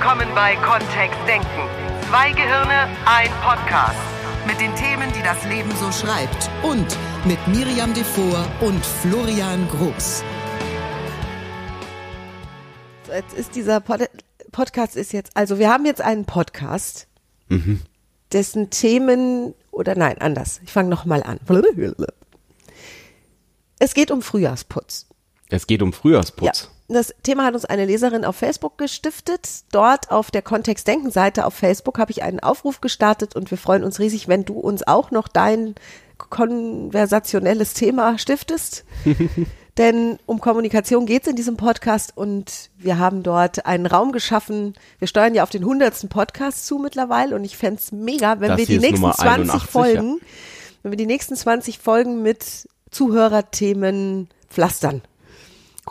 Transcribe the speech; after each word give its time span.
willkommen 0.00 0.34
bei 0.34 0.56
Kontext 0.56 1.18
Denken. 1.28 1.46
Zwei 2.08 2.32
Gehirne, 2.32 2.88
ein 3.04 3.28
Podcast. 3.42 4.00
Mit 4.46 4.58
den 4.58 4.74
Themen, 4.74 5.12
die 5.12 5.22
das 5.22 5.44
Leben 5.44 5.70
so 5.76 5.92
schreibt. 5.92 6.48
Und 6.62 6.96
mit 7.26 7.38
Miriam 7.48 7.92
Devor 7.92 8.46
und 8.62 8.82
Florian 8.82 9.68
Groß. 9.68 10.24
So, 13.06 13.12
Jetzt 13.12 13.34
ist 13.34 13.54
dieser 13.54 13.80
Pod 13.80 14.08
Podcast 14.52 14.96
ist 14.96 15.12
jetzt, 15.12 15.36
also 15.36 15.58
wir 15.58 15.70
haben 15.70 15.84
jetzt 15.84 16.00
einen 16.00 16.24
Podcast, 16.24 17.06
dessen 18.32 18.70
Themen, 18.70 19.52
oder 19.70 19.96
nein, 19.96 20.16
anders. 20.18 20.62
Ich 20.64 20.72
fange 20.72 20.88
nochmal 20.88 21.22
an. 21.22 21.40
Es 23.78 23.92
geht 23.92 24.10
um 24.10 24.22
Frühjahrsputz. 24.22 25.08
Es 25.50 25.66
geht 25.66 25.82
um 25.82 25.92
Frühjahrsputz. 25.92 26.62
Ja, 26.62 26.68
das 26.94 27.14
Thema 27.22 27.44
hat 27.44 27.54
uns 27.54 27.64
eine 27.64 27.84
Leserin 27.84 28.24
auf 28.24 28.36
Facebook 28.36 28.78
gestiftet. 28.78 29.48
Dort 29.72 30.10
auf 30.10 30.30
der 30.30 30.42
Kontext 30.42 30.86
Denken 30.86 31.10
Seite 31.10 31.46
auf 31.46 31.54
Facebook 31.54 31.98
habe 31.98 32.10
ich 32.10 32.22
einen 32.22 32.40
Aufruf 32.40 32.80
gestartet 32.80 33.36
und 33.36 33.50
wir 33.50 33.58
freuen 33.58 33.84
uns 33.84 33.98
riesig, 33.98 34.28
wenn 34.28 34.44
du 34.44 34.54
uns 34.54 34.86
auch 34.86 35.10
noch 35.10 35.28
dein 35.28 35.74
konversationelles 36.18 37.74
Thema 37.74 38.18
stiftest. 38.18 38.84
Denn 39.78 40.18
um 40.26 40.40
Kommunikation 40.40 41.06
geht 41.06 41.22
es 41.22 41.28
in 41.28 41.36
diesem 41.36 41.56
Podcast 41.56 42.16
und 42.16 42.70
wir 42.76 42.98
haben 42.98 43.22
dort 43.22 43.64
einen 43.66 43.86
Raum 43.86 44.12
geschaffen. 44.12 44.74
Wir 44.98 45.08
steuern 45.08 45.34
ja 45.34 45.42
auf 45.42 45.50
den 45.50 45.64
hundertsten 45.64 46.08
Podcast 46.08 46.66
zu 46.66 46.78
mittlerweile 46.78 47.34
und 47.34 47.44
ich 47.44 47.56
fände 47.56 47.80
es 47.80 47.92
mega, 47.92 48.40
wenn 48.40 48.48
Das 48.48 48.58
wir 48.58 48.66
die 48.66 48.78
nächsten 48.78 49.00
Nummer 49.00 49.14
20 49.14 49.54
81, 49.54 49.70
Folgen, 49.70 50.20
wenn 50.82 50.92
wir 50.92 50.96
die 50.96 51.06
nächsten 51.06 51.36
20 51.36 51.78
Folgen 51.78 52.22
mit 52.22 52.68
Zuhörerthemen 52.90 54.28
pflastern. 54.50 55.02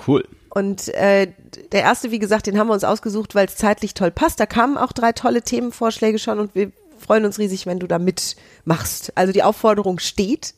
Cool. 0.07 0.23
Und 0.49 0.88
äh, 0.95 1.31
der 1.71 1.81
erste, 1.81 2.12
wie 2.12 2.20
gesagt, 2.20 2.48
den 2.48 2.57
haben 2.57 2.68
wir 2.68 2.74
uns 2.74 2.84
ausgesucht, 2.84 3.35
weil 3.35 3.48
es 3.48 3.55
zeitlich 3.55 3.93
toll 3.93 4.12
passt. 4.12 4.40
Da 4.40 4.46
kamen 4.46 4.77
auch 4.77 4.91
drei 4.91 5.12
tolle 5.12 5.41
Themenvorschläge 5.41 6.20
schon 6.20 6.40
und 6.40 6.55
wir 6.55 6.71
freuen 6.98 7.26
uns 7.26 7.40
riesig, 7.40 7.65
wenn 7.65 7.79
du 7.79 7.87
da 7.87 7.99
mitmachst. 7.99 9.12
Also 9.15 9.32
die 9.32 9.43
Aufforderung 9.43 9.99
steht. 9.99 10.54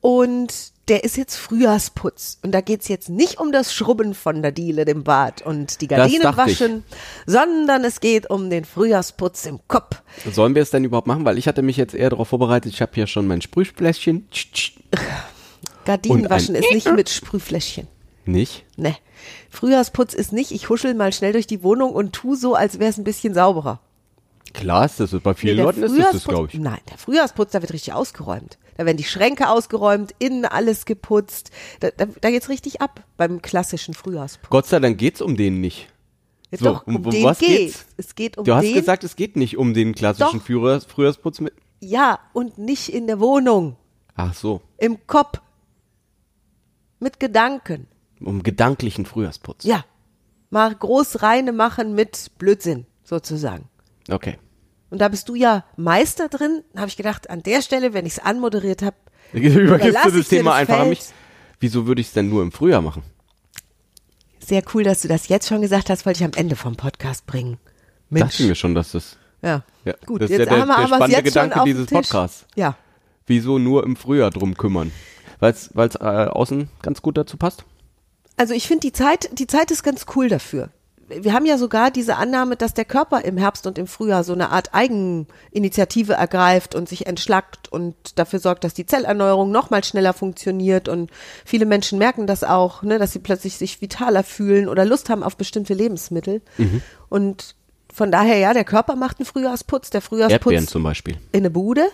Und 0.00 0.72
der 0.88 1.02
ist 1.02 1.16
jetzt 1.16 1.36
Frühjahrsputz. 1.36 2.38
Und 2.42 2.52
da 2.52 2.60
geht's 2.60 2.88
jetzt 2.88 3.08
nicht 3.08 3.40
um 3.40 3.52
das 3.52 3.74
Schrubben 3.74 4.14
von 4.14 4.42
der 4.42 4.52
Diele, 4.52 4.84
dem 4.84 5.02
Bad 5.02 5.42
und 5.42 5.80
die 5.80 5.88
Gardinen 5.88 6.22
dachte 6.22 6.50
ich. 6.50 6.60
waschen, 6.60 6.84
sondern 7.26 7.84
es 7.84 8.00
geht 8.00 8.28
um 8.28 8.50
den 8.50 8.64
Frühjahrsputz 8.64 9.46
im 9.46 9.60
Kopf. 9.66 10.02
Sollen 10.30 10.54
wir 10.54 10.62
es 10.62 10.70
denn 10.70 10.84
überhaupt 10.84 11.06
machen? 11.06 11.24
Weil 11.24 11.38
ich 11.38 11.48
hatte 11.48 11.62
mich 11.62 11.76
jetzt 11.76 11.94
eher 11.94 12.10
darauf 12.10 12.28
vorbereitet. 12.28 12.72
Ich 12.72 12.82
habe 12.82 12.92
hier 12.94 13.06
schon 13.06 13.26
mein 13.26 13.40
Sprühfläschchen. 13.40 14.28
Gardinen 15.84 16.28
waschen 16.28 16.54
ist 16.54 16.70
nicht 16.70 16.90
mit 16.92 17.08
Sprühfläschchen. 17.08 17.88
Nicht? 18.26 18.64
Ne. 18.76 18.96
Frühjahrsputz 19.50 20.14
ist 20.14 20.32
nicht, 20.32 20.50
ich 20.50 20.68
huschel 20.68 20.94
mal 20.94 21.12
schnell 21.12 21.32
durch 21.32 21.46
die 21.46 21.62
Wohnung 21.62 21.92
und 21.92 22.12
tu 22.12 22.34
so, 22.34 22.54
als 22.54 22.78
wäre 22.78 22.90
es 22.90 22.98
ein 22.98 23.04
bisschen 23.04 23.34
sauberer. 23.34 23.80
Klar 24.52 24.84
ist 24.84 25.00
das. 25.00 25.10
Bei 25.20 25.34
vielen 25.34 25.56
Nee, 25.56 25.62
Leuten 25.62 25.82
ist 25.82 25.98
das, 25.98 26.12
das 26.12 26.24
glaube 26.24 26.48
ich. 26.52 26.58
Nein, 26.58 26.78
der 26.88 26.96
Frühjahrsputz, 26.98 27.50
da 27.52 27.60
wird 27.60 27.72
richtig 27.72 27.92
ausgeräumt. 27.92 28.56
Da 28.76 28.86
werden 28.86 28.96
die 28.96 29.04
Schränke 29.04 29.48
ausgeräumt, 29.48 30.14
innen 30.18 30.44
alles 30.44 30.84
geputzt. 30.84 31.50
Da, 31.80 31.90
da, 31.90 32.06
da 32.06 32.30
geht's 32.30 32.48
richtig 32.48 32.80
ab 32.80 33.02
beim 33.16 33.42
klassischen 33.42 33.94
Frühjahrsputz. 33.94 34.50
Gott 34.50 34.66
sei 34.66 34.78
Dank 34.80 34.96
geht's 34.98 35.20
um 35.20 35.36
den 35.36 35.60
nicht. 35.60 35.88
Ja, 36.50 36.58
so, 36.58 36.64
Doch, 36.66 36.86
um, 36.86 36.96
um 36.96 37.10
den 37.10 37.24
was 37.24 37.38
geht's. 37.40 37.84
Es 37.96 38.14
geht 38.14 38.38
um 38.38 38.44
Du 38.44 38.54
hast 38.54 38.64
den. 38.64 38.74
gesagt, 38.74 39.02
es 39.04 39.16
geht 39.16 39.36
nicht 39.36 39.56
um 39.58 39.74
den 39.74 39.94
klassischen 39.94 40.38
Doch. 40.38 40.46
Frühjahrs 40.46 40.84
Frühjahrsputz 40.84 41.40
mit. 41.40 41.54
ja, 41.80 42.20
und 42.32 42.58
nicht 42.58 42.88
in 42.92 43.06
der 43.08 43.18
Wohnung, 43.20 43.76
Ach 44.16 44.34
so, 44.34 44.60
im 44.78 45.04
Kopf. 45.08 45.40
Mit 47.00 47.18
Gedanken. 47.20 47.86
Um 48.24 48.42
gedanklichen 48.42 49.06
Frühjahrsputz. 49.06 49.64
Ja. 49.64 49.84
Mal 50.50 50.74
groß 50.74 51.22
reine 51.22 51.52
machen 51.52 51.94
mit 51.94 52.30
Blödsinn, 52.38 52.86
sozusagen. 53.02 53.68
Okay. 54.10 54.38
Und 54.90 54.98
da 55.00 55.08
bist 55.08 55.28
du 55.28 55.34
ja 55.34 55.64
Meister 55.76 56.28
drin. 56.28 56.62
Da 56.72 56.80
habe 56.80 56.88
ich 56.88 56.96
gedacht, 56.96 57.28
an 57.30 57.42
der 57.42 57.62
Stelle, 57.62 57.92
wenn 57.94 58.06
ich 58.06 58.14
es 58.14 58.18
anmoderiert 58.20 58.82
habe, 58.82 58.96
Übergibst 59.32 60.04
du 60.04 60.08
ich 60.10 60.14
das 60.18 60.28
Thema 60.28 60.50
das 60.52 60.60
einfach 60.60 60.74
an 60.74 60.80
Feld. 60.86 60.90
mich? 60.90 61.04
Wieso 61.60 61.86
würde 61.86 62.00
ich 62.00 62.08
es 62.08 62.12
denn 62.12 62.28
nur 62.28 62.42
im 62.42 62.52
Frühjahr 62.52 62.82
machen? 62.82 63.02
sehr 64.40 64.62
cool, 64.74 64.82
dass 64.84 65.00
du 65.00 65.08
das 65.08 65.28
jetzt 65.28 65.48
schon 65.48 65.62
gesagt 65.62 65.88
hast, 65.88 66.04
wollte 66.04 66.18
ich 66.20 66.24
am 66.24 66.32
Ende 66.36 66.54
vom 66.54 66.76
Podcast 66.76 67.26
bringen. 67.26 67.56
Mensch. 68.10 68.32
Dachten 68.36 68.48
wir 68.48 68.54
schon, 68.54 68.74
dass 68.74 68.92
das. 68.92 69.16
Ja. 69.42 69.62
Ja, 69.86 69.94
Gut, 70.04 70.20
das 70.20 70.30
ist 70.30 70.38
jetzt 70.38 70.50
ja 70.50 70.54
der- 70.56 70.60
haben 70.60 70.68
wir 70.68 70.76
der 70.76 70.86
spannende 70.86 71.16
jetzt 71.16 71.24
Gedanke 71.24 71.60
dieses. 71.64 71.86
Podcasts. 71.86 72.46
Ja. 72.54 72.76
Wieso 73.26 73.58
nur 73.58 73.84
im 73.84 73.96
Frühjahr 73.96 74.30
drum 74.30 74.54
kümmern? 74.54 74.92
Weil 75.40 75.52
es 75.52 75.70
äh, 75.74 75.98
außen 76.04 76.68
ganz 76.82 77.00
gut 77.00 77.16
dazu 77.16 77.38
passt? 77.38 77.64
Also 78.36 78.54
ich 78.54 78.66
finde 78.66 78.80
die 78.80 78.92
Zeit, 78.92 79.30
die 79.38 79.46
Zeit 79.46 79.70
ist 79.70 79.82
ganz 79.82 80.06
cool 80.16 80.28
dafür. 80.28 80.70
Wir 81.08 81.34
haben 81.34 81.44
ja 81.44 81.58
sogar 81.58 81.90
diese 81.90 82.16
Annahme, 82.16 82.56
dass 82.56 82.72
der 82.72 82.86
Körper 82.86 83.24
im 83.24 83.36
Herbst 83.36 83.66
und 83.66 83.76
im 83.76 83.86
Frühjahr 83.86 84.24
so 84.24 84.32
eine 84.32 84.48
Art 84.50 84.72
Eigeninitiative 84.72 86.14
ergreift 86.14 86.74
und 86.74 86.88
sich 86.88 87.06
entschlackt 87.06 87.70
und 87.70 87.94
dafür 88.18 88.38
sorgt, 88.38 88.64
dass 88.64 88.72
die 88.72 88.86
Zellerneuerung 88.86 89.50
noch 89.50 89.68
mal 89.68 89.84
schneller 89.84 90.14
funktioniert 90.14 90.88
und 90.88 91.10
viele 91.44 91.66
Menschen 91.66 91.98
merken 91.98 92.26
das 92.26 92.42
auch, 92.42 92.82
ne, 92.82 92.98
dass 92.98 93.12
sie 93.12 93.18
plötzlich 93.18 93.58
sich 93.58 93.82
vitaler 93.82 94.24
fühlen 94.24 94.66
oder 94.66 94.86
Lust 94.86 95.10
haben 95.10 95.22
auf 95.22 95.36
bestimmte 95.36 95.74
Lebensmittel. 95.74 96.40
Und 97.10 97.54
von 97.92 98.10
daher 98.10 98.38
ja, 98.38 98.54
der 98.54 98.64
Körper 98.64 98.96
macht 98.96 99.20
einen 99.20 99.26
Frühjahrsputz, 99.26 99.90
der 99.90 100.00
Frühjahrsputz 100.00 100.52
Erdbeeren 100.52 100.66
zum 100.66 100.82
Beispiel. 100.82 101.16
in 101.32 101.40
eine 101.40 101.50
Bude. 101.50 101.86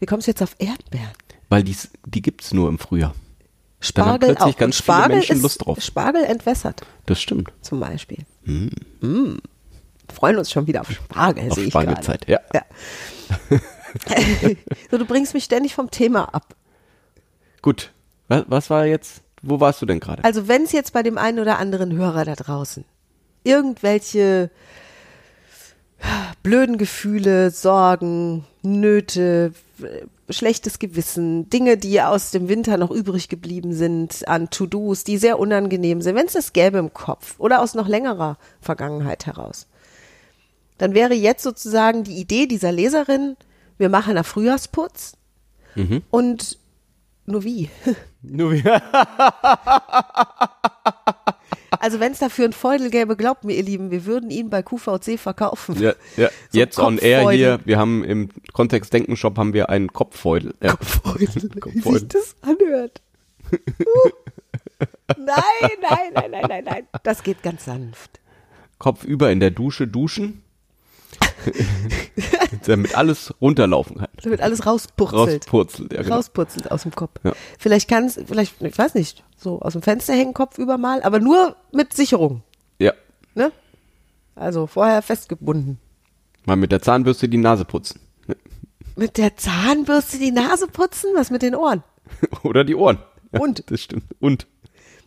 Wie 0.00 0.06
kommst 0.06 0.26
du 0.26 0.30
jetzt 0.30 0.42
auf 0.42 0.54
Erdbeeren? 0.58 1.14
Weil 1.48 1.64
die's, 1.64 1.88
die 2.04 2.20
gibt's 2.22 2.52
nur 2.52 2.68
im 2.68 2.78
Frühjahr. 2.78 3.14
Spargel 3.80 4.30
plötzlich 4.30 4.54
auch. 4.54 4.58
ganz 4.58 4.76
Spargel 4.76 5.16
Menschen 5.16 5.36
ist, 5.36 5.42
Lust 5.42 5.64
drauf. 5.64 5.80
Spargel 5.80 6.24
entwässert 6.24 6.82
Das 7.06 7.20
stimmt. 7.20 7.52
zum 7.60 7.80
Beispiel. 7.80 8.24
Mm. 8.44 9.36
Freuen 10.12 10.38
uns 10.38 10.50
schon 10.50 10.66
wieder 10.66 10.80
auf 10.80 10.90
Spargel, 10.90 11.48
Auf 11.48 11.54
sehe 11.54 11.66
ich 11.66 11.72
gerade. 11.72 11.86
Spargelzeit, 11.86 12.28
ja. 12.28 12.40
Ja. 12.54 12.62
so, 14.90 14.98
du 14.98 15.04
bringst 15.04 15.34
mich 15.34 15.44
ständig 15.44 15.74
vom 15.74 15.90
Thema 15.90 16.34
ab. 16.34 16.54
Gut. 17.62 17.92
Was, 18.28 18.44
was 18.48 18.70
war 18.70 18.86
jetzt? 18.86 19.22
Wo 19.42 19.60
warst 19.60 19.80
du 19.80 19.86
denn 19.86 20.00
gerade? 20.00 20.24
Also 20.24 20.48
wenn 20.48 20.64
es 20.64 20.72
jetzt 20.72 20.92
bei 20.92 21.02
dem 21.02 21.18
einen 21.18 21.38
oder 21.38 21.58
anderen 21.58 21.92
Hörer 21.92 22.24
da 22.24 22.34
draußen 22.34 22.84
irgendwelche 23.44 24.50
blöden 26.42 26.78
Gefühle, 26.78 27.50
Sorgen, 27.50 28.44
Nöte, 28.62 29.52
schlechtes 30.30 30.78
Gewissen, 30.78 31.48
Dinge, 31.50 31.76
die 31.76 32.00
aus 32.00 32.30
dem 32.30 32.48
Winter 32.48 32.76
noch 32.76 32.90
übrig 32.90 33.28
geblieben 33.28 33.72
sind 33.72 34.26
an 34.28 34.50
To-Dos, 34.50 35.04
die 35.04 35.18
sehr 35.18 35.38
unangenehm 35.38 36.02
sind, 36.02 36.16
wenn 36.16 36.26
es 36.26 36.34
das 36.34 36.52
gäbe 36.52 36.78
im 36.78 36.92
Kopf 36.92 37.36
oder 37.38 37.62
aus 37.62 37.74
noch 37.74 37.88
längerer 37.88 38.36
Vergangenheit 38.60 39.26
heraus, 39.26 39.66
dann 40.76 40.94
wäre 40.94 41.14
jetzt 41.14 41.42
sozusagen 41.42 42.04
die 42.04 42.18
Idee 42.18 42.46
dieser 42.46 42.72
Leserin, 42.72 43.36
wir 43.78 43.88
machen 43.88 44.16
einen 44.16 44.24
Frühjahrsputz. 44.24 45.14
Und 46.10 46.58
nur 47.26 47.44
wie? 47.44 47.70
Nur 48.22 48.52
wie, 48.52 48.62
Also 51.80 52.00
wenn 52.00 52.12
es 52.12 52.18
dafür 52.18 52.44
einen 52.44 52.52
Feudel 52.52 52.90
gäbe, 52.90 53.16
glaubt 53.16 53.44
mir, 53.44 53.54
ihr 53.54 53.62
Lieben, 53.62 53.90
wir 53.90 54.04
würden 54.04 54.30
ihn 54.30 54.50
bei 54.50 54.62
QVC 54.62 55.18
verkaufen. 55.18 55.80
ja, 55.80 55.94
ja. 56.16 56.28
So 56.52 56.58
Jetzt 56.58 56.78
on 56.78 56.98
air 56.98 57.18
Kopffeudel. 57.20 57.38
hier. 57.38 57.60
Wir 57.64 57.78
haben 57.78 58.04
im 58.04 58.28
Kontext 58.52 58.92
Denken 58.92 59.16
Shop 59.16 59.36
haben 59.38 59.52
wir 59.52 59.68
einen 59.68 59.92
Kopffeudel. 59.92 60.54
Ja. 60.62 60.76
Feudel, 60.80 61.28
wie 61.34 61.40
sich 61.40 61.60
Kopffeudel. 61.60 62.08
das 62.08 62.36
anhört. 62.42 63.02
Uh. 63.80 64.10
Nein, 65.16 65.36
nein, 65.80 66.12
nein, 66.14 66.30
nein, 66.30 66.44
nein, 66.48 66.64
nein. 66.64 66.86
Das 67.02 67.22
geht 67.22 67.42
ganz 67.42 67.64
sanft. 67.64 68.20
Kopf 68.78 69.04
über 69.04 69.32
in 69.32 69.40
der 69.40 69.50
Dusche 69.50 69.88
duschen. 69.88 70.42
Damit 72.66 72.96
alles 72.96 73.34
runterlaufen 73.40 73.98
kann. 73.98 74.08
Damit 74.22 74.40
alles 74.40 74.66
rauspurzelt. 74.66 75.44
Rauspurzelt. 75.44 75.92
Ja, 75.92 76.02
genau. 76.02 76.16
Rauspurzelt 76.16 76.70
aus 76.70 76.82
dem 76.82 76.94
Kopf. 76.94 77.12
Ja. 77.24 77.32
Vielleicht 77.58 77.88
kann 77.88 78.04
es, 78.04 78.20
vielleicht, 78.26 78.60
ich 78.60 78.76
weiß 78.76 78.94
nicht, 78.94 79.24
so 79.36 79.60
aus 79.60 79.72
dem 79.74 79.82
Fenster 79.82 80.14
hängen 80.14 80.34
Kopf 80.34 80.58
über 80.58 80.78
mal, 80.78 81.02
aber 81.02 81.20
nur 81.20 81.56
mit 81.72 81.92
Sicherung. 81.92 82.42
ja. 82.78 82.92
Ne? 83.34 83.52
Also 84.34 84.66
vorher 84.66 85.02
festgebunden. 85.02 85.78
Mal 86.44 86.56
mit 86.56 86.72
der 86.72 86.80
Zahnbürste 86.82 87.28
die 87.28 87.38
Nase 87.38 87.64
putzen. 87.64 88.00
Mit 88.96 89.16
der 89.16 89.36
Zahnbürste 89.36 90.18
die 90.18 90.32
Nase 90.32 90.66
putzen? 90.66 91.10
Was 91.14 91.30
mit 91.30 91.42
den 91.42 91.54
Ohren? 91.54 91.84
Oder 92.42 92.64
die 92.64 92.74
Ohren. 92.74 92.98
Ja, 93.32 93.38
Und? 93.38 93.70
Das 93.70 93.80
stimmt. 93.80 94.04
Und. 94.18 94.48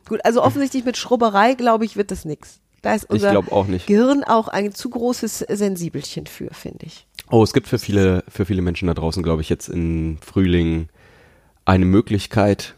Gut, 0.07 0.23
also 0.23 0.41
offensichtlich 0.43 0.85
mit 0.85 0.95
Schrubberei, 0.95 1.55
glaube 1.55 1.83
ich, 1.83 1.97
wird 1.97 2.09
das 2.09 2.23
nix. 2.23 2.60
Da 2.81 2.95
ist 2.95 3.09
unser 3.09 3.37
auch 3.51 3.67
nicht. 3.67 3.87
Gehirn 3.87 4.23
auch 4.23 4.47
ein 4.47 4.73
zu 4.73 4.89
großes 4.89 5.39
Sensibelchen 5.49 6.25
für, 6.25 6.53
finde 6.53 6.87
ich. 6.87 7.07
Oh, 7.29 7.43
es 7.43 7.53
gibt 7.53 7.67
für 7.67 7.79
viele, 7.79 8.23
für 8.27 8.45
viele 8.45 8.61
Menschen 8.61 8.87
da 8.87 8.93
draußen, 8.93 9.23
glaube 9.23 9.41
ich, 9.41 9.49
jetzt 9.49 9.69
im 9.69 10.17
Frühling 10.21 10.89
eine 11.63 11.85
Möglichkeit, 11.85 12.75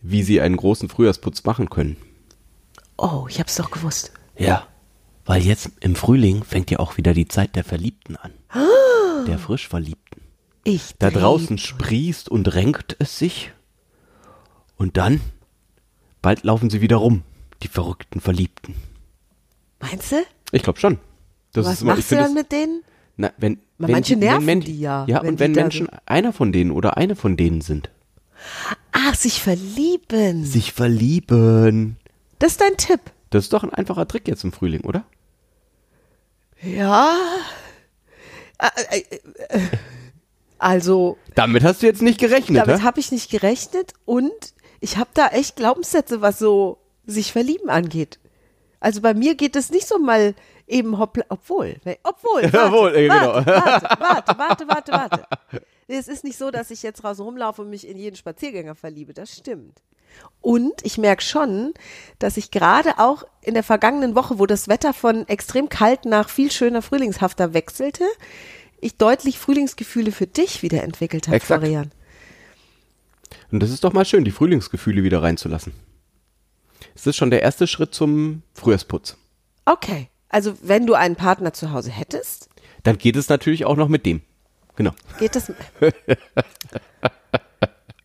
wie 0.00 0.22
sie 0.22 0.40
einen 0.40 0.56
großen 0.56 0.88
Frühjahrsputz 0.88 1.44
machen 1.44 1.70
können. 1.70 1.96
Oh, 2.96 3.26
ich 3.28 3.38
hab's 3.38 3.56
doch 3.56 3.70
gewusst. 3.70 4.12
Ja, 4.38 4.66
weil 5.26 5.42
jetzt 5.42 5.70
im 5.80 5.96
Frühling 5.96 6.42
fängt 6.44 6.70
ja 6.70 6.78
auch 6.78 6.96
wieder 6.96 7.12
die 7.12 7.28
Zeit 7.28 7.56
der 7.56 7.64
Verliebten 7.64 8.16
an. 8.16 8.32
Der 9.26 9.38
frisch 9.38 9.68
Verliebten. 9.68 10.22
Ich 10.64 10.94
Da 10.98 11.10
draußen 11.10 11.58
sprießt 11.58 12.28
und 12.28 12.54
renkt 12.54 12.96
es 12.98 13.18
sich. 13.18 13.52
Und 14.76 14.96
dann, 14.96 15.20
bald 16.22 16.44
laufen 16.44 16.70
sie 16.70 16.80
wieder 16.80 16.96
rum, 16.96 17.22
die 17.62 17.68
verrückten 17.68 18.20
Verliebten. 18.20 18.74
Meinst 19.80 20.12
du? 20.12 20.16
Ich 20.52 20.62
glaube 20.62 20.78
schon. 20.80 20.98
Das 21.52 21.66
Was 21.66 21.72
ist 21.74 21.82
immer, 21.82 21.94
machst 21.96 22.10
du 22.10 22.16
dann 22.16 22.24
das- 22.24 22.34
mit 22.34 22.52
denen? 22.52 22.82
Na, 23.18 23.32
wenn, 23.38 23.60
wenn 23.78 23.92
manche 23.92 24.14
die, 24.14 24.20
nerven 24.20 24.46
wenn 24.46 24.60
die 24.60 24.78
ja, 24.78 25.06
Ja, 25.08 25.20
und 25.22 25.38
wenn 25.38 25.52
Menschen 25.52 25.88
einer 26.04 26.32
von 26.34 26.52
denen 26.52 26.70
oder 26.70 26.96
eine 26.98 27.16
von 27.16 27.36
denen 27.36 27.62
sind. 27.62 27.88
Ach, 28.92 29.14
sich 29.14 29.40
verlieben. 29.42 30.44
Sich 30.44 30.72
verlieben. 30.74 31.96
Das 32.38 32.52
ist 32.52 32.60
dein 32.60 32.76
Tipp. 32.76 33.00
Das 33.30 33.44
ist 33.44 33.52
doch 33.54 33.62
ein 33.64 33.72
einfacher 33.72 34.06
Trick 34.06 34.28
jetzt 34.28 34.44
im 34.44 34.52
Frühling, 34.52 34.82
oder? 34.82 35.04
Ja. 36.62 37.16
Also, 40.58 41.18
Damit 41.34 41.62
hast 41.64 41.82
du 41.82 41.86
jetzt 41.86 42.02
nicht 42.02 42.18
gerechnet, 42.18 42.66
damit 42.66 42.82
habe 42.82 42.98
ich 43.00 43.12
nicht 43.12 43.30
gerechnet 43.30 43.92
und 44.06 44.32
ich 44.80 44.96
habe 44.96 45.10
da 45.14 45.28
echt 45.28 45.56
Glaubenssätze, 45.56 46.22
was 46.22 46.38
so 46.38 46.78
sich 47.06 47.32
verlieben 47.32 47.68
angeht. 47.68 48.18
Also 48.80 49.00
bei 49.00 49.14
mir 49.14 49.34
geht 49.34 49.56
es 49.56 49.70
nicht 49.70 49.86
so 49.86 49.98
mal 49.98 50.34
eben 50.66 50.98
hoppla, 50.98 51.24
obwohl, 51.28 51.76
ne, 51.84 51.96
obwohl, 52.02 52.42
warte, 52.52 52.56
Jawohl, 52.56 52.94
äh, 52.94 53.08
genau. 53.08 53.34
warte, 53.34 53.46
warte, 53.46 53.98
warte, 53.98 54.38
warte, 54.38 54.68
warte, 54.68 54.92
warte. 54.92 55.26
Nee, 55.88 55.96
Es 55.98 56.08
ist 56.08 56.24
nicht 56.24 56.36
so, 56.36 56.50
dass 56.50 56.70
ich 56.70 56.82
jetzt 56.82 57.04
raus 57.04 57.20
rumlaufe 57.20 57.62
und 57.62 57.70
mich 57.70 57.86
in 57.86 57.96
jeden 57.96 58.16
Spaziergänger 58.16 58.74
verliebe, 58.74 59.14
das 59.14 59.36
stimmt. 59.36 59.82
Und 60.40 60.84
ich 60.84 60.98
merke 60.98 61.22
schon, 61.22 61.74
dass 62.18 62.36
ich 62.36 62.50
gerade 62.50 62.98
auch 62.98 63.24
in 63.42 63.54
der 63.54 63.62
vergangenen 63.62 64.14
Woche, 64.14 64.38
wo 64.38 64.46
das 64.46 64.68
Wetter 64.68 64.92
von 64.92 65.28
extrem 65.28 65.68
kalt 65.68 66.04
nach 66.04 66.28
viel 66.28 66.50
schöner 66.50 66.82
frühlingshafter 66.82 67.54
wechselte, 67.54 68.04
ich 68.80 68.96
deutlich 68.96 69.38
Frühlingsgefühle 69.38 70.12
für 70.12 70.26
dich 70.26 70.62
wieder 70.62 70.82
entwickelt 70.82 71.28
habe. 71.28 71.40
Florian. 71.40 71.90
Und 73.50 73.62
das 73.62 73.70
ist 73.70 73.84
doch 73.84 73.92
mal 73.92 74.04
schön, 74.04 74.24
die 74.24 74.30
Frühlingsgefühle 74.30 75.02
wieder 75.02 75.22
reinzulassen. 75.22 75.72
Es 76.96 77.06
ist 77.06 77.16
schon 77.16 77.30
der 77.30 77.42
erste 77.42 77.66
Schritt 77.66 77.94
zum 77.94 78.42
Frühjahrsputz. 78.54 79.16
Okay. 79.66 80.08
Also 80.28 80.54
wenn 80.62 80.86
du 80.86 80.94
einen 80.94 81.14
Partner 81.14 81.52
zu 81.52 81.70
Hause 81.72 81.90
hättest, 81.90 82.48
Dann 82.82 82.98
geht 82.98 83.16
es 83.16 83.28
natürlich 83.28 83.64
auch 83.64 83.76
noch 83.76 83.88
mit 83.88 84.06
dem. 84.06 84.22
Genau. 84.76 84.92
geht 85.18 85.36
das. 85.36 85.52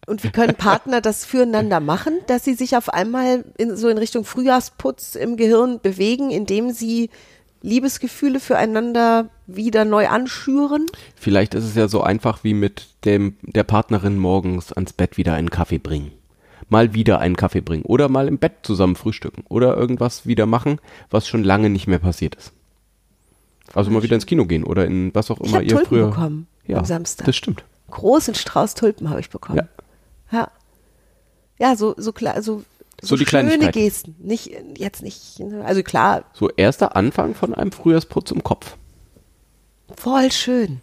Und 0.08 0.24
wie 0.24 0.30
können 0.30 0.56
Partner 0.56 1.00
das 1.02 1.26
füreinander 1.26 1.80
machen, 1.80 2.20
dass 2.28 2.44
sie 2.44 2.54
sich 2.54 2.76
auf 2.76 2.90
einmal 2.90 3.46
in, 3.58 3.78
so 3.78 3.88
in 3.88 3.98
Richtung 3.98 4.26
Frühjahrsputz 4.26 5.16
im 5.16 5.38
Gehirn 5.38 5.80
bewegen, 5.80 6.32
indem 6.32 6.72
sie 6.72 7.10
Liebesgefühle 7.62 8.40
füreinander 8.40 9.30
wieder 9.48 9.86
neu 9.86 10.08
anschüren? 10.08 10.86
Vielleicht 11.16 11.54
ist 11.54 11.64
es 11.64 11.76
ja 11.76 11.88
so 11.88 12.02
einfach 12.02 12.44
wie 12.44 12.54
mit 12.54 12.88
dem, 13.06 13.38
der 13.42 13.64
Partnerin 13.64 14.18
morgens 14.18 14.74
ans 14.74 14.94
Bett 14.94 15.18
wieder 15.18 15.34
einen 15.34 15.50
Kaffee 15.50 15.80
bringen. 15.80 16.12
Mal 16.72 16.94
wieder 16.94 17.20
einen 17.20 17.36
Kaffee 17.36 17.62
bringen. 17.62 17.84
Oder 17.84 18.08
mal 18.10 18.28
im 18.28 18.38
Bett 18.40 18.54
zusammen 18.64 18.96
frühstücken. 18.96 19.44
Oder 19.50 19.76
irgendwas 19.78 20.26
wieder 20.26 20.46
machen, 20.46 20.80
was 21.10 21.28
schon 21.28 21.44
lange 21.44 21.70
nicht 21.70 21.86
mehr 21.86 22.00
passiert 22.00 22.36
ist. 22.36 22.54
Also 23.74 23.92
mal 23.92 24.04
wieder 24.04 24.16
ins 24.16 24.26
Kino 24.26 24.46
gehen 24.46 24.64
oder 24.64 24.86
in 24.86 25.14
was 25.14 25.30
auch 25.32 25.40
Ich 25.42 25.50
immer 25.52 25.62
ihr 25.62 25.70
Tulpen 25.70 25.88
früher. 25.88 26.08
bekommen 26.08 26.48
ja, 26.66 26.78
am 26.78 26.86
Samstag. 26.86 27.26
Das 27.26 27.36
stimmt. 27.36 27.64
Großen 27.90 28.36
Strauß 28.36 28.74
Tulpen 28.76 29.10
habe 29.10 29.20
ich 29.20 29.30
bekommen. 29.30 29.60
Ja. 30.32 30.38
Ja. 30.40 30.52
Ja, 31.60 31.76
so, 31.76 31.94
so 31.98 32.12
klar, 32.14 32.42
so, 32.42 32.64
So 33.02 33.16
die 33.18 33.26
schöne. 33.26 33.72
Gesten. 33.72 34.16
Nicht, 34.20 34.52
jetzt 34.78 35.04
nicht, 35.04 35.42
also 35.64 35.84
klar, 35.84 36.24
So 36.34 36.50
erster 36.50 36.96
Anfang 36.96 37.36
von 37.36 37.54
einem 37.54 37.72
Frühjahrsputz 37.72 38.32
im 38.32 38.44
Kopf. 38.44 38.78
voll 39.98 40.32
schön. 40.32 40.82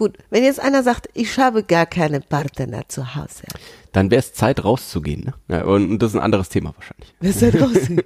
Ja. 0.00 0.06
Gut, 0.06 0.18
wenn 0.30 0.44
jetzt 0.44 0.60
einer 0.60 0.82
sagt, 0.82 1.08
ich 1.14 1.38
habe 1.38 1.62
gar 1.62 1.86
keine 1.86 2.20
Partner 2.20 2.88
zu 2.88 3.14
Hause. 3.14 3.44
Dann 3.92 4.10
wäre 4.10 4.20
es 4.20 4.32
Zeit 4.32 4.64
rauszugehen. 4.64 5.24
Ne? 5.24 5.34
Ja, 5.48 5.64
und, 5.64 5.90
und 5.90 5.98
das 6.00 6.12
ist 6.12 6.16
ein 6.16 6.22
anderes 6.22 6.48
Thema 6.48 6.72
wahrscheinlich. 6.76 7.12
Was 7.20 7.30
ist 7.30 7.42
da 7.42 7.50
draußen? 7.58 8.00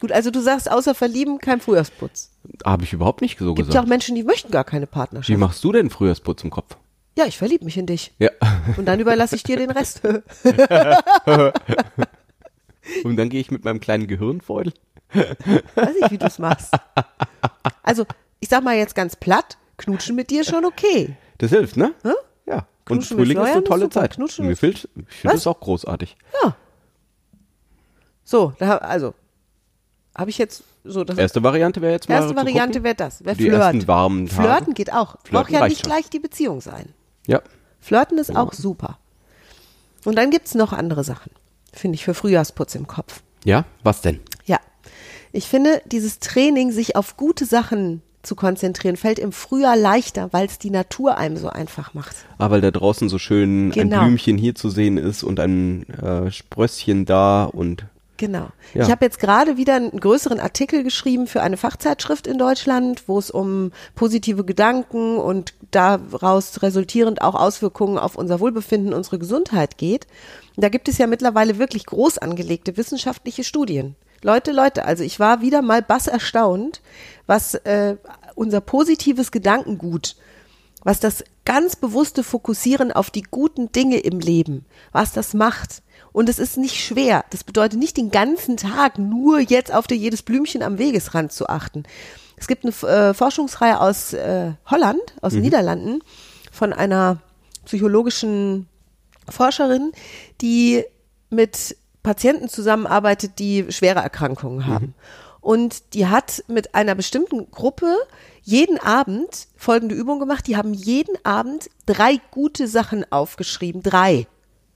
Gut, 0.00 0.12
also 0.12 0.30
du 0.30 0.40
sagst, 0.40 0.70
außer 0.70 0.94
Verlieben 0.94 1.38
kein 1.38 1.60
Frühjahrsputz. 1.60 2.30
Habe 2.64 2.84
ich 2.84 2.92
überhaupt 2.92 3.22
nicht 3.22 3.38
so 3.38 3.54
Gibt 3.54 3.66
ja 3.66 3.70
gesagt. 3.70 3.84
auch 3.84 3.88
Menschen, 3.88 4.14
die 4.14 4.22
möchten 4.22 4.50
gar 4.50 4.64
keine 4.64 4.86
Wie 4.86 4.90
Partnerschaft. 4.90 5.38
machst 5.38 5.64
du 5.64 5.72
denn 5.72 5.90
Frühjahrsputz 5.90 6.44
im 6.44 6.50
Kopf? 6.50 6.76
Ja, 7.18 7.26
ich 7.26 7.36
verliebe 7.38 7.64
mich 7.64 7.76
in 7.76 7.86
dich. 7.86 8.12
Ja. 8.18 8.30
Und 8.76 8.86
dann 8.86 9.00
überlasse 9.00 9.36
ich 9.36 9.42
dir 9.42 9.56
den 9.56 9.70
Rest. 9.70 10.00
Und 13.04 13.16
dann 13.16 13.28
gehe 13.28 13.40
ich 13.40 13.50
mit 13.50 13.64
meinem 13.64 13.80
kleinen 13.80 14.06
Gehirnfeudel. 14.06 14.72
Weiß 15.12 15.94
nicht, 16.00 16.10
wie 16.10 16.18
du 16.18 16.26
es 16.26 16.38
machst. 16.38 16.74
Also, 17.82 18.06
ich 18.40 18.48
sag 18.48 18.64
mal 18.64 18.76
jetzt 18.76 18.94
ganz 18.94 19.16
platt, 19.16 19.58
knutschen 19.76 20.16
mit 20.16 20.30
dir 20.30 20.40
ist 20.40 20.50
schon 20.50 20.64
okay. 20.64 21.16
Das 21.42 21.50
hilft, 21.50 21.76
ne? 21.76 21.92
Hä? 22.04 22.12
Ja. 22.46 22.54
Und 22.88 22.98
Knutschen 22.98 23.16
Frühling 23.16 23.36
ist 23.36 23.50
eine 23.50 23.64
tolle 23.64 23.82
super. 23.86 24.00
Zeit. 24.02 24.14
Knutschen 24.14 24.46
Mir 24.46 24.56
fehlt, 24.56 24.88
ich 24.94 25.16
finde 25.16 25.34
das 25.34 25.46
auch 25.48 25.58
großartig. 25.58 26.16
Ja. 26.40 26.54
So, 28.22 28.52
da, 28.60 28.76
also, 28.76 29.12
habe 30.16 30.30
ich 30.30 30.38
jetzt 30.38 30.62
so 30.84 31.02
das 31.02 31.18
Erste 31.18 31.42
Variante 31.42 31.82
wäre 31.82 31.94
jetzt 31.94 32.08
mal 32.08 32.14
erste 32.14 32.36
Variante 32.36 32.84
wäre 32.84 32.94
das. 32.94 33.24
Wäre 33.24 33.34
Die 33.34 33.46
Flirt. 33.48 33.60
ersten 33.60 33.88
warmen 33.88 34.28
Tage. 34.28 34.48
Flirten 34.48 34.74
geht 34.74 34.92
auch. 34.92 35.16
Flirten 35.24 35.32
Braucht 35.32 35.50
ja 35.50 35.66
nicht 35.66 35.80
schon. 35.80 35.90
gleich 35.90 36.10
die 36.10 36.20
Beziehung 36.20 36.60
sein. 36.60 36.94
Ja. 37.26 37.42
Flirten 37.80 38.18
ist 38.18 38.36
auch 38.36 38.52
super. 38.52 39.00
Und 40.04 40.16
dann 40.16 40.30
gibt's 40.30 40.54
noch 40.54 40.72
andere 40.72 41.02
Sachen, 41.02 41.32
finde 41.72 41.96
ich, 41.96 42.04
für 42.04 42.14
Frühjahrsputz 42.14 42.76
im 42.76 42.86
Kopf. 42.86 43.24
Ja, 43.44 43.64
was 43.82 44.00
denn? 44.00 44.20
Ja. 44.44 44.60
Ich 45.32 45.48
finde, 45.48 45.82
dieses 45.86 46.20
Training, 46.20 46.70
sich 46.70 46.94
auf 46.94 47.16
gute 47.16 47.46
Sachen 47.46 48.00
zu 48.22 48.34
konzentrieren, 48.36 48.96
fällt 48.96 49.18
im 49.18 49.32
Frühjahr 49.32 49.76
leichter, 49.76 50.32
weil 50.32 50.46
es 50.46 50.58
die 50.58 50.70
Natur 50.70 51.16
einem 51.16 51.36
so 51.36 51.48
einfach 51.48 51.94
macht. 51.94 52.14
Ah, 52.38 52.50
weil 52.50 52.60
da 52.60 52.70
draußen 52.70 53.08
so 53.08 53.18
schön 53.18 53.70
Genau. 53.70 53.98
ein 54.00 54.06
Blümchen 54.06 54.38
hier 54.38 54.54
zu 54.54 54.70
sehen 54.70 54.96
ist 54.96 55.22
und 55.22 55.40
ein 55.40 55.88
äh, 55.88 56.30
Sprösschen 56.30 57.04
da 57.04 57.44
und 57.44 57.84
Genau. 58.18 58.50
Ja. 58.72 58.84
Ich 58.84 58.90
habe 58.92 59.04
jetzt 59.04 59.18
gerade 59.18 59.56
wieder 59.56 59.74
einen 59.74 59.98
größeren 59.98 60.38
Artikel 60.38 60.84
geschrieben 60.84 61.26
für 61.26 61.42
eine 61.42 61.56
Fachzeitschrift 61.56 62.28
in 62.28 62.38
Deutschland, 62.38 63.02
wo 63.08 63.18
es 63.18 63.32
um 63.32 63.72
positive 63.96 64.44
Gedanken 64.44 65.16
und 65.16 65.54
daraus 65.72 66.62
resultierend 66.62 67.20
auch 67.20 67.34
Auswirkungen 67.34 67.98
auf 67.98 68.14
unser 68.14 68.38
Wohlbefinden, 68.38 68.92
unsere 68.94 69.18
Gesundheit 69.18 69.76
geht. 69.76 70.06
Da 70.56 70.68
gibt 70.68 70.86
es 70.88 70.98
ja 70.98 71.08
mittlerweile 71.08 71.58
wirklich 71.58 71.84
groß 71.84 72.18
angelegte 72.18 72.76
wissenschaftliche 72.76 73.42
Studien. 73.42 73.96
Leute, 74.22 74.52
Leute, 74.52 74.84
also 74.84 75.04
ich 75.04 75.18
war 75.20 75.40
wieder 75.40 75.62
mal 75.62 75.82
bass 75.82 76.06
erstaunt, 76.06 76.80
was 77.26 77.54
äh, 77.54 77.96
unser 78.34 78.60
positives 78.60 79.30
Gedankengut 79.30 80.16
was 80.84 81.00
das 81.00 81.24
ganz 81.44 81.76
bewusste 81.76 82.22
Fokussieren 82.24 82.92
auf 82.92 83.10
die 83.10 83.22
guten 83.22 83.72
Dinge 83.72 83.98
im 83.98 84.20
Leben, 84.20 84.64
was 84.92 85.12
das 85.12 85.34
macht. 85.34 85.82
Und 86.12 86.28
es 86.28 86.38
ist 86.38 86.58
nicht 86.58 86.84
schwer. 86.84 87.24
Das 87.30 87.44
bedeutet 87.44 87.78
nicht 87.78 87.96
den 87.96 88.10
ganzen 88.10 88.56
Tag 88.56 88.98
nur 88.98 89.40
jetzt 89.40 89.72
auf 89.72 89.86
der 89.86 89.96
jedes 89.96 90.22
Blümchen 90.22 90.62
am 90.62 90.78
Wegesrand 90.78 91.32
zu 91.32 91.48
achten. 91.48 91.84
Es 92.36 92.48
gibt 92.48 92.64
eine 92.64 92.90
äh, 92.90 93.14
Forschungsreihe 93.14 93.80
aus 93.80 94.12
äh, 94.12 94.52
Holland, 94.66 95.00
aus 95.20 95.32
den 95.32 95.42
Niederlanden, 95.42 96.02
von 96.50 96.72
einer 96.72 97.22
psychologischen 97.64 98.68
Forscherin, 99.28 99.92
die 100.40 100.84
mit 101.30 101.76
Patienten 102.02 102.48
zusammenarbeitet, 102.48 103.38
die 103.38 103.66
schwere 103.70 104.00
Erkrankungen 104.00 104.66
haben. 104.66 104.94
Und 105.40 105.94
die 105.94 106.06
hat 106.06 106.44
mit 106.46 106.74
einer 106.74 106.94
bestimmten 106.94 107.50
Gruppe 107.50 107.96
jeden 108.42 108.78
Abend 108.78 109.48
folgende 109.56 109.94
Übung 109.94 110.20
gemacht. 110.20 110.46
Die 110.46 110.56
haben 110.56 110.72
jeden 110.72 111.16
Abend 111.24 111.68
drei 111.86 112.20
gute 112.30 112.68
Sachen 112.68 113.10
aufgeschrieben. 113.10 113.82
Drei. 113.82 114.26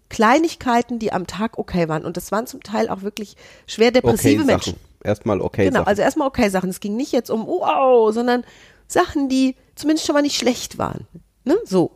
Kleinigkeiten, 0.09 0.99
die 0.99 1.13
am 1.13 1.27
Tag 1.27 1.59
okay 1.59 1.89
waren. 1.89 2.05
Und 2.05 2.17
das 2.17 2.33
waren 2.33 2.47
zum 2.47 2.63
Teil 2.63 2.89
auch 2.89 3.03
wirklich 3.03 3.37
schwer 3.67 3.91
depressive 3.91 4.43
okay 4.43 4.45
Menschen. 4.45 4.73
Sachen. 4.75 4.87
Erstmal 5.05 5.41
okay 5.41 5.65
Genau, 5.67 5.81
Sachen. 5.81 5.89
also 5.89 6.03
erstmal 6.03 6.29
okay 6.29 6.49
Sachen. 6.49 6.71
Es 6.71 6.81
ging 6.81 6.97
nicht 6.97 7.13
jetzt 7.13 7.31
um 7.31 7.47
wow, 7.47 8.13
sondern 8.13 8.45
Sachen, 8.89 9.29
die 9.29 9.55
zumindest 9.75 10.07
schon 10.07 10.15
mal 10.15 10.23
nicht 10.23 10.37
schlecht 10.37 10.79
waren. 10.79 11.07
Ne? 11.45 11.57
So. 11.65 11.93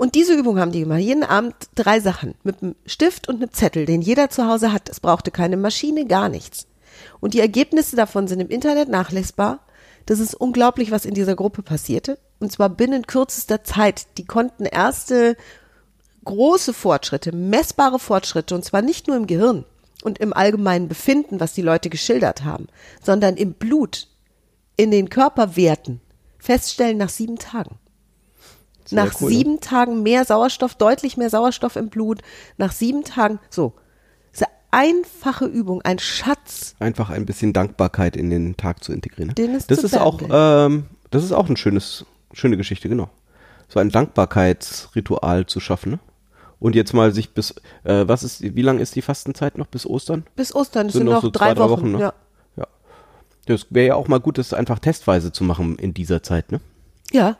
Und 0.00 0.14
diese 0.14 0.32
Übung 0.32 0.58
haben 0.58 0.72
die 0.72 0.80
gemacht. 0.80 1.00
Jeden 1.00 1.24
Abend 1.24 1.54
drei 1.74 2.00
Sachen. 2.00 2.34
Mit 2.42 2.62
einem 2.62 2.74
Stift 2.86 3.28
und 3.28 3.36
einem 3.36 3.52
Zettel, 3.52 3.84
den 3.84 4.00
jeder 4.00 4.30
zu 4.30 4.46
Hause 4.46 4.72
hat. 4.72 4.88
Es 4.88 4.98
brauchte 4.98 5.30
keine 5.30 5.58
Maschine, 5.58 6.06
gar 6.06 6.30
nichts. 6.30 6.66
Und 7.20 7.34
die 7.34 7.40
Ergebnisse 7.40 7.96
davon 7.96 8.26
sind 8.26 8.40
im 8.40 8.48
Internet 8.48 8.88
nachlesbar. 8.88 9.60
Das 10.06 10.18
ist 10.18 10.32
unglaublich, 10.32 10.90
was 10.90 11.04
in 11.04 11.12
dieser 11.12 11.36
Gruppe 11.36 11.60
passierte. 11.60 12.18
Und 12.38 12.50
zwar 12.50 12.70
binnen 12.70 13.06
kürzester 13.06 13.62
Zeit. 13.62 14.06
Die 14.16 14.24
konnten 14.24 14.64
erste 14.64 15.36
große 16.24 16.72
Fortschritte, 16.72 17.32
messbare 17.32 17.98
Fortschritte, 17.98 18.54
und 18.54 18.64
zwar 18.64 18.80
nicht 18.80 19.06
nur 19.06 19.18
im 19.18 19.26
Gehirn 19.26 19.66
und 20.02 20.18
im 20.18 20.32
allgemeinen 20.32 20.88
Befinden, 20.88 21.40
was 21.40 21.52
die 21.52 21.60
Leute 21.60 21.90
geschildert 21.90 22.42
haben, 22.42 22.68
sondern 23.02 23.36
im 23.36 23.52
Blut, 23.52 24.08
in 24.78 24.90
den 24.90 25.10
Körperwerten 25.10 26.00
feststellen 26.38 26.96
nach 26.96 27.10
sieben 27.10 27.36
Tagen. 27.36 27.79
Nach 28.92 29.20
cool, 29.20 29.30
ne? 29.30 29.36
sieben 29.36 29.60
Tagen 29.60 30.02
mehr 30.02 30.24
Sauerstoff, 30.24 30.74
deutlich 30.74 31.16
mehr 31.16 31.30
Sauerstoff 31.30 31.76
im 31.76 31.88
Blut, 31.88 32.22
nach 32.56 32.72
sieben 32.72 33.04
Tagen, 33.04 33.38
so. 33.50 33.74
Diese 34.34 34.46
einfache 34.70 35.44
Übung, 35.46 35.82
ein 35.82 35.98
Schatz. 35.98 36.74
Einfach 36.78 37.10
ein 37.10 37.26
bisschen 37.26 37.52
Dankbarkeit 37.52 38.16
in 38.16 38.30
den 38.30 38.56
Tag 38.56 38.82
zu 38.84 38.92
integrieren. 38.92 39.28
ne? 39.28 39.34
Den 39.34 39.54
es 39.54 39.66
das 39.66 39.84
ist 39.84 39.96
auch, 39.96 40.20
ähm, 40.30 40.86
das 41.10 41.24
ist 41.24 41.32
auch 41.32 41.48
ein 41.48 41.56
schönes, 41.56 42.04
schöne 42.32 42.56
Geschichte, 42.56 42.88
genau. 42.88 43.10
So 43.68 43.78
ein 43.78 43.90
Dankbarkeitsritual 43.90 45.46
zu 45.46 45.60
schaffen. 45.60 45.92
Ne? 45.92 45.98
Und 46.58 46.74
jetzt 46.74 46.92
mal 46.92 47.12
sich 47.12 47.32
bis, 47.32 47.54
äh, 47.84 48.06
was 48.06 48.22
ist, 48.22 48.42
wie 48.42 48.62
lang 48.62 48.78
ist 48.80 48.94
die 48.94 49.02
Fastenzeit 49.02 49.56
noch 49.56 49.66
bis 49.66 49.86
Ostern? 49.86 50.24
Bis 50.36 50.54
Ostern 50.54 50.88
es 50.88 50.92
Sind 50.92 51.00
sind 51.00 51.06
noch 51.06 51.14
noch 51.14 51.22
so 51.22 51.30
drei, 51.30 51.46
zwei, 51.46 51.54
drei 51.54 51.70
Wochen. 51.70 51.70
Wochen, 51.70 51.92
ne? 51.92 52.00
ja. 52.00 52.12
Ja. 52.56 52.66
Das 53.46 53.66
wäre 53.70 53.86
ja 53.88 53.94
auch 53.94 54.08
mal 54.08 54.20
gut, 54.20 54.38
das 54.38 54.52
einfach 54.52 54.78
testweise 54.78 55.32
zu 55.32 55.42
machen 55.44 55.76
in 55.76 55.94
dieser 55.94 56.22
Zeit, 56.22 56.52
ne? 56.52 56.60
Ja, 57.12 57.38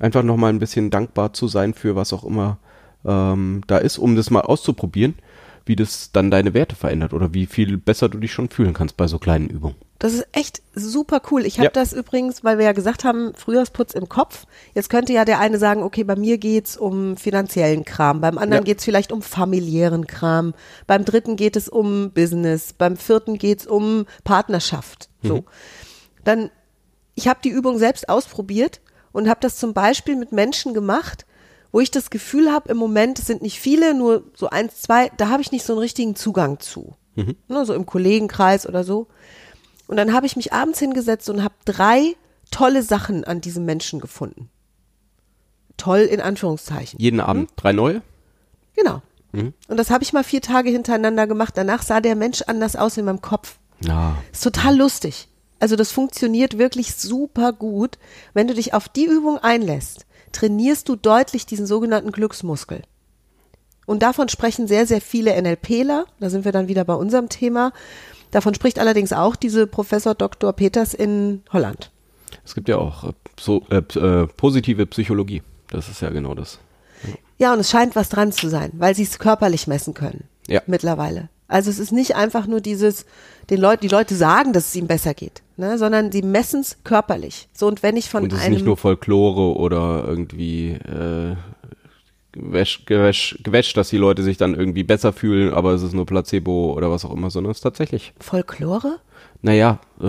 Einfach 0.00 0.22
nochmal 0.22 0.50
ein 0.52 0.58
bisschen 0.58 0.90
dankbar 0.90 1.32
zu 1.32 1.48
sein 1.48 1.74
für 1.74 1.94
was 1.96 2.12
auch 2.12 2.24
immer 2.24 2.58
ähm, 3.04 3.62
da 3.66 3.78
ist, 3.78 3.98
um 3.98 4.16
das 4.16 4.30
mal 4.30 4.40
auszuprobieren, 4.40 5.14
wie 5.66 5.76
das 5.76 6.10
dann 6.12 6.30
deine 6.30 6.52
Werte 6.54 6.76
verändert 6.76 7.12
oder 7.12 7.32
wie 7.32 7.46
viel 7.46 7.76
besser 7.76 8.08
du 8.08 8.18
dich 8.18 8.32
schon 8.32 8.48
fühlen 8.48 8.72
kannst 8.74 8.96
bei 8.96 9.06
so 9.06 9.18
kleinen 9.18 9.48
Übungen. 9.48 9.76
Das 9.98 10.12
ist 10.12 10.26
echt 10.32 10.60
super 10.74 11.22
cool. 11.30 11.46
Ich 11.46 11.58
habe 11.58 11.66
Ja. 11.66 11.70
das 11.70 11.92
übrigens, 11.92 12.44
weil 12.44 12.58
wir 12.58 12.66
ja 12.66 12.72
gesagt 12.72 13.04
haben, 13.04 13.32
Frühjahrsputz 13.34 13.94
im 13.94 14.08
Kopf. 14.08 14.46
Jetzt 14.74 14.90
könnte 14.90 15.12
ja 15.14 15.24
der 15.24 15.38
eine 15.38 15.58
sagen, 15.58 15.82
okay, 15.82 16.04
bei 16.04 16.16
mir 16.16 16.36
geht's 16.36 16.76
um 16.76 17.16
finanziellen 17.16 17.84
Kram, 17.84 18.20
beim 18.20 18.36
anderen 18.36 18.62
Ja. 18.64 18.66
geht's 18.66 18.84
vielleicht 18.84 19.12
um 19.12 19.22
familiären 19.22 20.06
Kram, 20.06 20.52
beim 20.86 21.04
dritten 21.06 21.36
geht 21.36 21.56
es 21.56 21.68
um 21.68 22.10
Business, 22.10 22.72
beim 22.74 22.96
vierten 22.96 23.38
geht's 23.38 23.66
um 23.66 24.04
Partnerschaft. 24.24 25.08
So. 25.22 25.44
Dann, 26.24 26.50
ich 27.14 27.28
habe 27.28 27.40
die 27.42 27.50
Übung 27.50 27.78
selbst 27.78 28.08
ausprobiert 28.08 28.80
und 29.14 29.28
habe 29.28 29.40
das 29.40 29.56
zum 29.56 29.72
Beispiel 29.72 30.16
mit 30.16 30.32
Menschen 30.32 30.74
gemacht, 30.74 31.24
wo 31.72 31.80
ich 31.80 31.90
das 31.90 32.10
Gefühl 32.10 32.52
habe, 32.52 32.68
im 32.68 32.76
Moment 32.76 33.18
es 33.18 33.26
sind 33.26 33.40
nicht 33.40 33.58
viele, 33.58 33.94
nur 33.94 34.24
so 34.34 34.50
eins, 34.50 34.82
zwei, 34.82 35.10
da 35.16 35.28
habe 35.30 35.40
ich 35.40 35.50
nicht 35.50 35.64
so 35.64 35.72
einen 35.72 35.80
richtigen 35.80 36.16
Zugang 36.16 36.60
zu. 36.60 36.94
Ne, 37.48 37.64
so 37.64 37.74
im 37.74 37.86
Kollegenkreis 37.86 38.68
oder 38.68 38.82
so. 38.82 39.06
Und 39.86 39.96
dann 39.96 40.12
habe 40.12 40.26
ich 40.26 40.34
mich 40.34 40.52
abends 40.52 40.80
hingesetzt 40.80 41.30
und 41.30 41.44
habe 41.44 41.54
drei 41.64 42.16
tolle 42.50 42.82
Sachen 42.82 43.24
an 43.24 43.40
diesem 43.40 43.64
Menschen 43.64 44.00
gefunden. 44.00 44.50
Toll 45.76 46.00
in 46.00 46.20
Anführungszeichen. 46.20 46.98
Jeden 46.98 47.20
Abend 47.20 47.50
drei 47.56 47.72
neue? 47.72 48.02
Genau. 48.74 49.00
Und 49.32 49.76
das 49.76 49.90
habe 49.90 50.02
ich 50.02 50.12
mal 50.12 50.24
vier 50.24 50.40
Tage 50.40 50.70
hintereinander 50.70 51.26
gemacht. 51.26 51.54
Danach 51.56 51.82
sah 51.82 52.00
der 52.00 52.16
Mensch 52.16 52.42
anders 52.42 52.76
aus 52.76 52.96
in 52.96 53.04
meinem 53.04 53.20
Kopf. 53.20 53.58
Ja. 53.80 54.16
Ist 54.32 54.42
total 54.42 54.76
lustig. 54.76 55.28
Also 55.64 55.76
das 55.76 55.92
funktioniert 55.92 56.58
wirklich 56.58 56.94
super 56.94 57.54
gut. 57.54 57.96
Wenn 58.34 58.46
du 58.46 58.52
dich 58.52 58.74
auf 58.74 58.86
die 58.86 59.06
Übung 59.06 59.38
einlässt, 59.38 60.04
trainierst 60.30 60.90
du 60.90 60.94
deutlich 60.94 61.46
diesen 61.46 61.64
sogenannten 61.64 62.12
Glücksmuskel. 62.12 62.82
Und 63.86 64.02
davon 64.02 64.28
sprechen 64.28 64.68
sehr, 64.68 64.86
sehr 64.86 65.00
viele 65.00 65.40
NLPler. 65.40 66.04
Da 66.20 66.28
sind 66.28 66.44
wir 66.44 66.52
dann 66.52 66.68
wieder 66.68 66.84
bei 66.84 66.92
unserem 66.92 67.30
Thema. 67.30 67.72
Davon 68.30 68.52
spricht 68.52 68.78
allerdings 68.78 69.14
auch 69.14 69.36
diese 69.36 69.66
Professor 69.66 70.14
Dr. 70.14 70.52
Peters 70.52 70.92
in 70.92 71.42
Holland. 71.50 71.90
Es 72.44 72.54
gibt 72.54 72.68
ja 72.68 72.76
auch 72.76 73.04
äh, 73.04 73.12
so, 73.40 73.62
äh, 73.70 73.76
äh, 73.98 74.26
positive 74.36 74.84
Psychologie. 74.84 75.42
Das 75.70 75.88
ist 75.88 76.02
ja 76.02 76.10
genau 76.10 76.34
das. 76.34 76.58
Ja, 77.38 77.54
und 77.54 77.60
es 77.60 77.70
scheint 77.70 77.96
was 77.96 78.10
dran 78.10 78.32
zu 78.32 78.50
sein, 78.50 78.70
weil 78.74 78.94
sie 78.94 79.04
es 79.04 79.18
körperlich 79.18 79.66
messen 79.66 79.94
können. 79.94 80.24
Ja. 80.46 80.60
Mittlerweile. 80.66 81.30
Also 81.54 81.70
es 81.70 81.78
ist 81.78 81.92
nicht 81.92 82.16
einfach 82.16 82.48
nur 82.48 82.60
dieses, 82.60 83.06
den 83.48 83.60
Leuten, 83.60 83.82
die 83.82 83.94
Leute 83.94 84.16
sagen, 84.16 84.52
dass 84.52 84.66
es 84.66 84.74
ihnen 84.74 84.88
besser 84.88 85.14
geht, 85.14 85.44
ne, 85.56 85.78
sondern 85.78 86.10
sie 86.10 86.22
messen 86.22 86.62
es 86.62 86.78
körperlich. 86.82 87.46
So, 87.52 87.68
und 87.68 87.80
wenn 87.84 87.96
ich 87.96 88.10
von 88.10 88.24
Und 88.24 88.32
es 88.32 88.40
ist 88.40 88.44
einem. 88.44 88.54
nicht 88.54 88.64
nur 88.64 88.76
Folklore 88.76 89.56
oder 89.56 90.02
irgendwie 90.04 90.70
äh, 90.70 91.36
Gewäsch, 92.32 92.84
Gewäsch, 92.86 93.38
Gewäsch, 93.44 93.72
dass 93.72 93.88
die 93.88 93.98
Leute 93.98 94.24
sich 94.24 94.36
dann 94.36 94.56
irgendwie 94.56 94.82
besser 94.82 95.12
fühlen, 95.12 95.54
aber 95.54 95.74
es 95.74 95.84
ist 95.84 95.94
nur 95.94 96.06
Placebo 96.06 96.72
oder 96.72 96.90
was 96.90 97.04
auch 97.04 97.12
immer, 97.12 97.30
sondern 97.30 97.52
es 97.52 97.58
ist 97.58 97.62
tatsächlich, 97.62 98.14
Folklore? 98.18 98.98
Naja, 99.44 99.78
äh, 100.00 100.04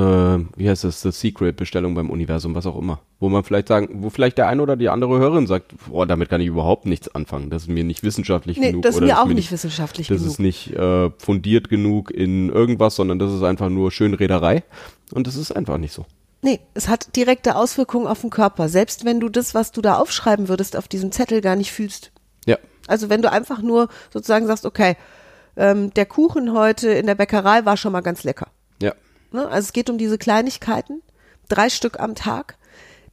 wie 0.55 0.69
heißt 0.69 0.85
das, 0.85 1.01
The 1.01 1.11
Secret, 1.11 1.57
Bestellung 1.57 1.93
beim 1.93 2.09
Universum, 2.09 2.55
was 2.55 2.65
auch 2.65 2.77
immer. 2.77 3.01
Wo 3.19 3.27
man 3.27 3.43
vielleicht 3.43 3.67
sagen, 3.67 3.89
wo 4.01 4.09
vielleicht 4.09 4.37
der 4.37 4.47
eine 4.47 4.61
oder 4.61 4.77
die 4.77 4.87
andere 4.87 5.19
Hörerin 5.19 5.45
sagt, 5.45 5.73
boah, 5.89 6.05
damit 6.05 6.29
kann 6.29 6.39
ich 6.39 6.47
überhaupt 6.47 6.85
nichts 6.85 7.13
anfangen, 7.13 7.49
das 7.49 7.63
ist 7.63 7.67
mir 7.67 7.83
nicht 7.83 8.01
wissenschaftlich 8.01 8.57
Nee, 8.57 8.67
genug. 8.71 8.83
das 8.83 8.95
ist 8.95 9.01
oder 9.01 9.07
mir 9.07 9.19
auch 9.21 9.25
mir 9.25 9.33
nicht 9.33 9.51
wissenschaftlich 9.51 10.07
Das 10.07 10.19
genug. 10.19 10.31
ist 10.31 10.39
nicht 10.39 10.71
äh, 10.71 11.09
fundiert 11.17 11.67
genug 11.67 12.11
in 12.11 12.49
irgendwas, 12.49 12.95
sondern 12.95 13.19
das 13.19 13.33
ist 13.33 13.43
einfach 13.43 13.67
nur 13.67 13.91
Schönrederei. 13.91 14.63
Und 15.13 15.27
das 15.27 15.35
ist 15.35 15.51
einfach 15.51 15.77
nicht 15.79 15.91
so. 15.91 16.05
Nee, 16.41 16.61
es 16.73 16.87
hat 16.87 17.13
direkte 17.17 17.57
Auswirkungen 17.57 18.07
auf 18.07 18.21
den 18.21 18.29
Körper, 18.29 18.69
selbst 18.69 19.03
wenn 19.03 19.19
du 19.19 19.27
das, 19.27 19.53
was 19.53 19.73
du 19.73 19.81
da 19.81 19.97
aufschreiben 19.97 20.47
würdest, 20.47 20.77
auf 20.77 20.87
diesem 20.87 21.11
Zettel 21.11 21.41
gar 21.41 21.57
nicht 21.57 21.73
fühlst. 21.73 22.13
Ja. 22.45 22.57
Also 22.87 23.09
wenn 23.09 23.21
du 23.21 23.29
einfach 23.29 23.61
nur 23.61 23.89
sozusagen 24.13 24.47
sagst, 24.47 24.65
okay, 24.65 24.95
ähm, 25.57 25.93
der 25.93 26.05
Kuchen 26.05 26.53
heute 26.53 26.89
in 26.89 27.05
der 27.05 27.15
Bäckerei 27.15 27.65
war 27.65 27.75
schon 27.75 27.91
mal 27.91 28.01
ganz 28.01 28.23
lecker. 28.23 28.47
Ne? 29.35 29.47
Also 29.47 29.67
es 29.67 29.73
geht 29.73 29.89
um 29.89 29.97
diese 29.97 30.17
Kleinigkeiten, 30.17 31.01
drei 31.49 31.69
Stück 31.69 31.99
am 31.99 32.15
Tag, 32.15 32.57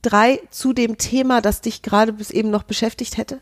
drei 0.01 0.41
zu 0.51 0.73
dem 0.73 0.97
Thema, 0.99 1.41
das 1.41 1.61
dich 1.61 1.83
gerade 1.83 2.13
bis 2.13 2.31
eben 2.31 2.51
noch 2.51 2.63
beschäftigt 2.63 3.17
hätte, 3.19 3.41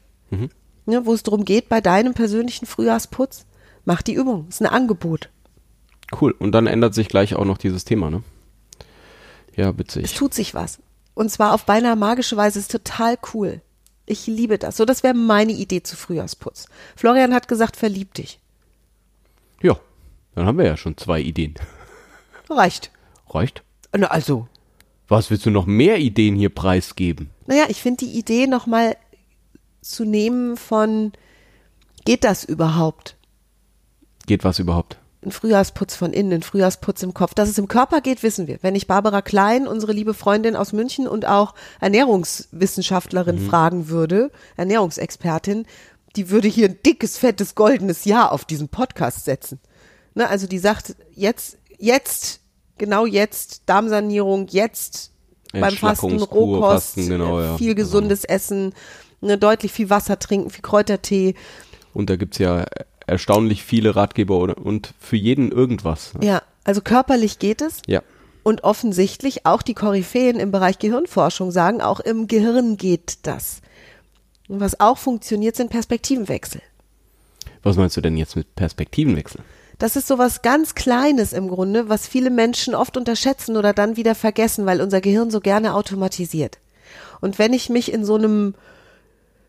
ne? 0.87 1.07
wo 1.07 1.15
es 1.15 1.23
darum 1.23 1.45
geht, 1.45 1.69
bei 1.69 1.81
deinem 1.81 2.15
persönlichen 2.15 2.67
Frühjahrsputz, 2.67 3.47
mach 3.85 4.03
die 4.03 4.15
Übung, 4.15 4.47
ist 4.49 4.61
ein 4.61 4.67
Angebot. 4.67 5.31
Cool. 6.21 6.33
Und 6.33 6.53
dann 6.53 6.67
ändert 6.67 6.95
sich 6.95 7.09
gleich 7.09 7.35
auch 7.37 7.45
noch 7.45 7.59
dieses 7.59 7.85
Thema, 7.85 8.11
ne? 8.11 8.23
Ja, 9.55 9.71
Es 9.71 9.79
witzig. 9.79 10.15
tut 10.15 10.35
sich 10.35 10.55
was. 10.55 10.79
Und 11.15 11.31
zwar 11.31 11.55
auf 11.55 11.65
beinahe 11.67 11.97
magische 11.97 12.37
Weise, 12.37 12.59
ist 12.59 12.71
total 12.73 13.17
cool. 13.35 13.61
Ich 14.07 14.27
liebe 14.27 14.59
das. 14.59 14.77
So, 14.77 14.85
das 14.85 15.03
wäre 15.05 15.15
meine 15.15 15.53
Idee 15.53 15.83
zu 15.83 15.97
Frühjahrsputz. 15.97 16.67
Florian 16.97 17.33
hat 17.35 17.47
gesagt, 17.47 17.77
verlieb 17.77 18.15
dich. 18.15 18.41
Ja. 19.63 19.77
Dann 20.35 20.47
haben 20.47 20.59
wir 20.59 20.65
ja 20.67 20.77
schon 20.77 20.97
zwei 20.97 21.21
Ideen. 21.21 21.55
Reicht. 22.51 22.91
Reicht? 23.29 23.63
Na, 23.97 24.09
Also, 24.09 24.47
Was 25.09 25.31
willst 25.31 25.47
du 25.47 25.51
noch 25.51 25.67
mehr 25.67 25.99
Ideen 25.99 26.37
hier 26.37 26.51
preisgeben? 26.51 27.31
naja, 27.47 27.65
ich 27.69 27.83
finde 27.83 28.05
die 28.07 28.19
Idee 28.19 28.47
nochmal 28.47 28.97
zu 29.83 30.05
nehmen 30.05 30.57
von, 30.57 31.13
geht 32.05 32.23
das 32.25 32.45
überhaupt? 32.45 33.17
Geht 34.27 34.45
was 34.45 34.59
überhaupt? 34.59 34.99
Ein 35.25 35.33
Frühjahrsputz 35.33 35.97
von 35.97 36.13
innen, 36.13 36.33
ein 36.33 36.43
Frühjahrsputz 36.43 37.03
im 37.03 37.13
Kopf. 37.13 37.35
Dass 37.35 37.49
es 37.49 37.59
im 37.59 37.69
Körper 37.69 38.01
geht, 38.01 38.23
wissen 38.23 38.47
wir. 38.47 38.59
Wenn 38.63 38.75
ich 38.75 38.87
Barbara 38.87 39.21
Klein, 39.21 39.67
unsere 39.67 39.93
liebe 39.93 40.15
Freundin 40.15 40.57
aus 40.57 40.73
München 40.73 41.07
und 41.09 41.27
auch 41.27 41.55
Ernährungswissenschaftlerin 41.81 43.39
fragen 43.39 43.89
würde, 43.89 44.31
Ernährungsexpertin, 44.57 45.67
die 46.17 46.31
würde 46.31 46.49
hier 46.49 46.69
ein 46.69 46.79
dickes, 46.85 47.19
fettes, 47.19 47.55
goldenes 47.55 48.05
Ja 48.05 48.29
auf 48.29 48.45
diesen 48.45 48.69
Podcast 48.69 49.25
setzen. 49.25 49.61
Ne, 50.15 50.29
also 50.29 50.47
die 50.47 50.59
sagt, 50.59 50.97
jetzt, 51.15 51.59
jetzt, 51.79 52.40
genau 52.81 53.07
jetzt, 53.07 53.63
Darmsanierung, 53.67 54.49
jetzt 54.49 55.13
beim 55.53 55.75
Fasten, 55.75 56.21
Rohkost, 56.21 56.95
Fasten, 56.95 57.09
genau, 57.09 57.41
ja. 57.41 57.57
viel 57.57 57.77
gesundes 57.77 58.25
Essen, 58.25 58.75
ne, 59.21 59.39
deutlich 59.39 59.71
viel 59.71 59.91
Wasser 59.91 60.19
trinken, 60.19 60.51
viel 60.51 60.63
Kräutertee. 60.63 61.35
Und 61.95 62.11
da 62.11 62.17
gibt's 62.17 62.39
ja 62.39 62.67
erstaunlich 63.07 63.63
viele 63.63 63.95
Ratgeber 63.95 64.57
und 64.57 64.95
für 64.99 65.17
jeden 65.17 65.53
irgendwas. 65.53 66.15
ne? 66.15 66.27
Ja, 66.27 66.43
also 66.65 66.81
körperlich 66.81 67.39
geht 67.39 67.61
es. 67.63 67.83
Ja. 67.87 68.03
Und 68.43 68.65
offensichtlich 68.65 69.45
auch 69.45 69.63
die 69.63 69.75
Koryphäen 69.75 70.41
im 70.41 70.51
Bereich 70.51 70.79
Gehirnforschung 70.79 71.51
sagen, 71.51 71.83
auch 71.83 72.01
im 72.01 72.27
Gehirn 72.27 72.77
geht 72.77 73.19
das. 73.23 73.61
Und 74.49 74.61
was 74.61 74.81
auch 74.81 74.97
funktioniert, 74.99 75.57
sind 75.57 75.71
Perspektivenwechsel. 75.71 76.63
Was 77.63 77.77
meinst 77.77 77.97
du 77.97 78.01
denn 78.01 78.17
jetzt 78.17 78.37
mit 78.37 78.55
Perspektivenwechsel? 78.57 79.43
Das 79.81 79.97
ist 79.97 80.07
sowas 80.07 80.43
ganz 80.43 80.75
Kleines 80.75 81.33
im 81.33 81.49
Grunde, 81.49 81.89
was 81.89 82.07
viele 82.07 82.29
Menschen 82.29 82.75
oft 82.75 82.99
unterschätzen 82.99 83.57
oder 83.57 83.73
dann 83.73 83.97
wieder 83.97 84.15
vergessen, 84.15 84.67
weil 84.67 84.83
unser 84.83 85.01
Gehirn 85.01 85.31
so 85.31 85.41
gerne 85.41 85.75
automatisiert. 85.75 86.59
Und 87.23 87.39
wenn 87.39 87.55
ich 87.55 87.71
mich 87.71 87.91
in 87.91 88.05
so 88.05 88.17
einem, 88.17 88.55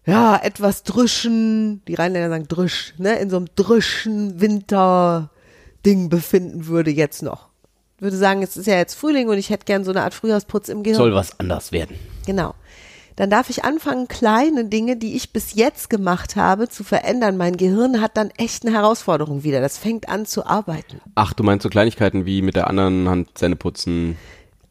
ja, 0.05 0.39
etwas 0.41 0.83
drüschen, 0.83 1.83
die 1.85 1.95
Rheinländer 1.95 2.29
sagen 2.29 2.47
drüsch, 2.47 2.93
ne, 2.97 3.19
in 3.19 3.29
so 3.29 3.35
einem 3.35 3.47
drüschen 3.57 4.39
Winterding 4.39 6.07
befinden 6.07 6.67
würde 6.67 6.91
jetzt 6.91 7.21
noch. 7.23 7.49
Würde 7.99 8.15
sagen, 8.15 8.41
es 8.41 8.55
ist 8.55 8.67
ja 8.67 8.77
jetzt 8.77 8.95
Frühling 8.95 9.27
und 9.27 9.37
ich 9.37 9.49
hätte 9.49 9.65
gern 9.65 9.83
so 9.83 9.91
eine 9.91 10.01
Art 10.01 10.13
Frühjahrsputz 10.13 10.69
im 10.69 10.83
Gehirn. 10.83 10.97
Soll 10.97 11.13
was 11.13 11.37
anders 11.41 11.73
werden. 11.73 11.97
Genau. 12.25 12.55
Dann 13.15 13.29
darf 13.29 13.49
ich 13.49 13.63
anfangen, 13.63 14.07
kleine 14.07 14.65
Dinge, 14.65 14.97
die 14.97 15.15
ich 15.15 15.33
bis 15.33 15.53
jetzt 15.53 15.89
gemacht 15.89 16.35
habe, 16.35 16.69
zu 16.69 16.83
verändern. 16.83 17.37
Mein 17.37 17.57
Gehirn 17.57 18.01
hat 18.01 18.17
dann 18.17 18.31
echt 18.37 18.65
eine 18.65 18.75
Herausforderung 18.75 19.43
wieder. 19.43 19.61
Das 19.61 19.77
fängt 19.77 20.09
an 20.09 20.25
zu 20.25 20.45
arbeiten. 20.45 21.01
Ach, 21.15 21.33
du 21.33 21.43
meinst 21.43 21.63
so 21.63 21.69
Kleinigkeiten 21.69 22.25
wie 22.25 22.41
mit 22.41 22.55
der 22.55 22.67
anderen 22.67 23.09
Hand 23.09 23.29
Zähne 23.37 23.55
putzen. 23.55 24.17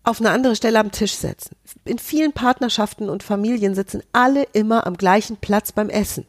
Auf 0.02 0.20
eine 0.20 0.30
andere 0.30 0.56
Stelle 0.56 0.78
am 0.78 0.90
Tisch 0.92 1.14
setzen. 1.14 1.56
In 1.84 1.98
vielen 1.98 2.32
Partnerschaften 2.32 3.10
und 3.10 3.22
Familien 3.22 3.74
sitzen 3.74 4.02
alle 4.12 4.44
immer 4.52 4.86
am 4.86 4.96
gleichen 4.96 5.36
Platz 5.36 5.72
beim 5.72 5.90
Essen. 5.90 6.26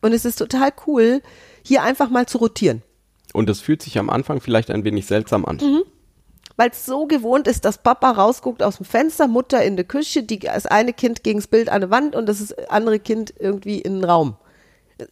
Und 0.00 0.12
es 0.12 0.24
ist 0.24 0.36
total 0.36 0.72
cool, 0.86 1.22
hier 1.62 1.82
einfach 1.82 2.10
mal 2.10 2.26
zu 2.26 2.38
rotieren. 2.38 2.82
Und 3.32 3.48
das 3.48 3.60
fühlt 3.60 3.82
sich 3.82 3.98
am 3.98 4.08
Anfang 4.08 4.40
vielleicht 4.40 4.70
ein 4.70 4.84
wenig 4.84 5.06
seltsam 5.06 5.44
an. 5.44 5.58
Weil 6.56 6.70
es 6.70 6.86
so 6.86 7.06
gewohnt 7.06 7.46
ist, 7.46 7.64
dass 7.64 7.78
Papa 7.78 8.10
rausguckt 8.12 8.62
aus 8.62 8.76
dem 8.78 8.86
Fenster, 8.86 9.28
Mutter 9.28 9.62
in 9.62 9.76
der 9.76 9.84
Küche, 9.84 10.22
die, 10.22 10.38
das 10.38 10.66
eine 10.66 10.92
Kind 10.92 11.22
gegens 11.24 11.46
Bild 11.46 11.68
an 11.68 11.82
der 11.82 11.90
Wand 11.90 12.16
und 12.16 12.26
das 12.26 12.40
ist 12.40 12.70
andere 12.70 12.98
Kind 12.98 13.34
irgendwie 13.38 13.78
in 13.80 13.96
den 14.00 14.04
Raum. 14.04 14.36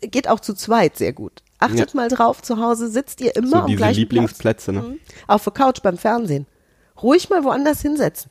Geht 0.01 0.29
auch 0.29 0.41
zu 0.41 0.55
zweit 0.55 0.97
sehr 0.97 1.13
gut. 1.13 1.43
Achtet 1.59 1.91
Ja. 1.93 1.97
mal 1.97 2.09
drauf, 2.09 2.41
zu 2.43 2.59
Hause 2.61 2.89
sitzt 2.89 3.21
ihr 3.21 3.37
immer 3.37 3.61
So 3.63 3.67
diese 3.67 3.77
gleichen 3.77 4.01
Lieblingsplätze, 4.01 4.73
Platz. 4.73 4.85
ne? 4.85 4.91
Mhm. 4.95 4.99
Auf 5.27 5.45
der 5.45 5.53
Couch 5.53 5.81
beim 5.83 5.99
Fernsehen. 5.99 6.47
Ruhig 7.03 7.29
mal 7.31 7.45
woanders 7.45 7.81
hinsetzen. 7.83 8.31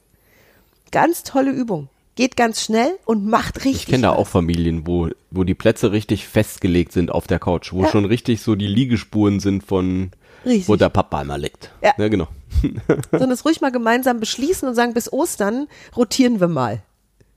Ganz 0.91 1.23
tolle 1.23 1.51
Übung. 1.51 1.89
Geht 2.15 2.35
ganz 2.37 2.61
schnell 2.61 2.91
und 3.05 3.25
macht 3.25 3.57
richtig. 3.65 3.75
Ich 3.75 3.85
kenne 3.87 4.03
da 4.03 4.11
auch 4.13 4.27
Familien, 4.27 4.85
wo, 4.85 5.09
wo 5.31 5.43
die 5.43 5.55
Plätze 5.55 5.91
richtig 5.91 6.27
festgelegt 6.27 6.91
sind 6.91 7.09
auf 7.11 7.25
der 7.25 7.39
Couch, 7.39 7.73
wo 7.73 7.83
Ja. 7.83 7.89
schon 7.89 8.05
richtig 8.05 8.41
so 8.41 8.55
die 8.55 8.67
Liegespuren 8.67 9.39
sind 9.39 9.63
von, 9.63 10.11
Richtig. 10.45 10.67
wo 10.67 10.75
der 10.75 10.89
Papa 10.89 11.19
einmal 11.19 11.41
liegt. 11.41 11.71
Ja. 11.81 11.93
genau. 12.07 12.27
sondern 13.11 13.31
es 13.31 13.45
ruhig 13.45 13.61
mal 13.61 13.71
gemeinsam 13.71 14.19
beschließen 14.19 14.67
und 14.67 14.75
sagen, 14.75 14.93
bis 14.93 15.11
Ostern 15.11 15.67
rotieren 15.95 16.39
wir 16.39 16.47
mal. 16.47 16.81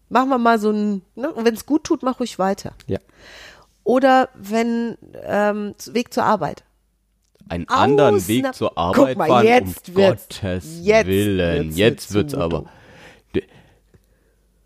Machen 0.08 0.28
wir 0.28 0.38
mal 0.38 0.58
so 0.58 0.70
ein, 0.70 1.02
ne? 1.16 1.32
und 1.32 1.44
wenn 1.44 1.54
es 1.54 1.66
gut 1.66 1.84
tut, 1.84 2.02
mach 2.02 2.20
ruhig 2.20 2.38
weiter. 2.38 2.72
Ja. 2.86 2.98
Oder 3.84 4.28
wenn 4.34 4.96
ähm, 5.24 5.74
Weg 5.92 6.12
zur 6.14 6.24
Arbeit. 6.24 6.64
Einen 7.48 7.68
anderen 7.68 8.16
Ausna- 8.16 8.28
Weg 8.28 8.54
zur 8.54 8.68
Guck 8.70 8.78
Arbeit 8.78 9.18
mal, 9.18 9.28
fahren, 9.28 9.46
jetzt 9.46 9.88
um 9.90 9.96
wird's- 9.96 10.28
Gottes 10.40 10.80
jetzt 10.82 11.06
Willen. 11.06 11.64
wird's 11.66 11.76
jetzt 11.78 12.14
wird's 12.14 12.34
aber. 12.34 12.66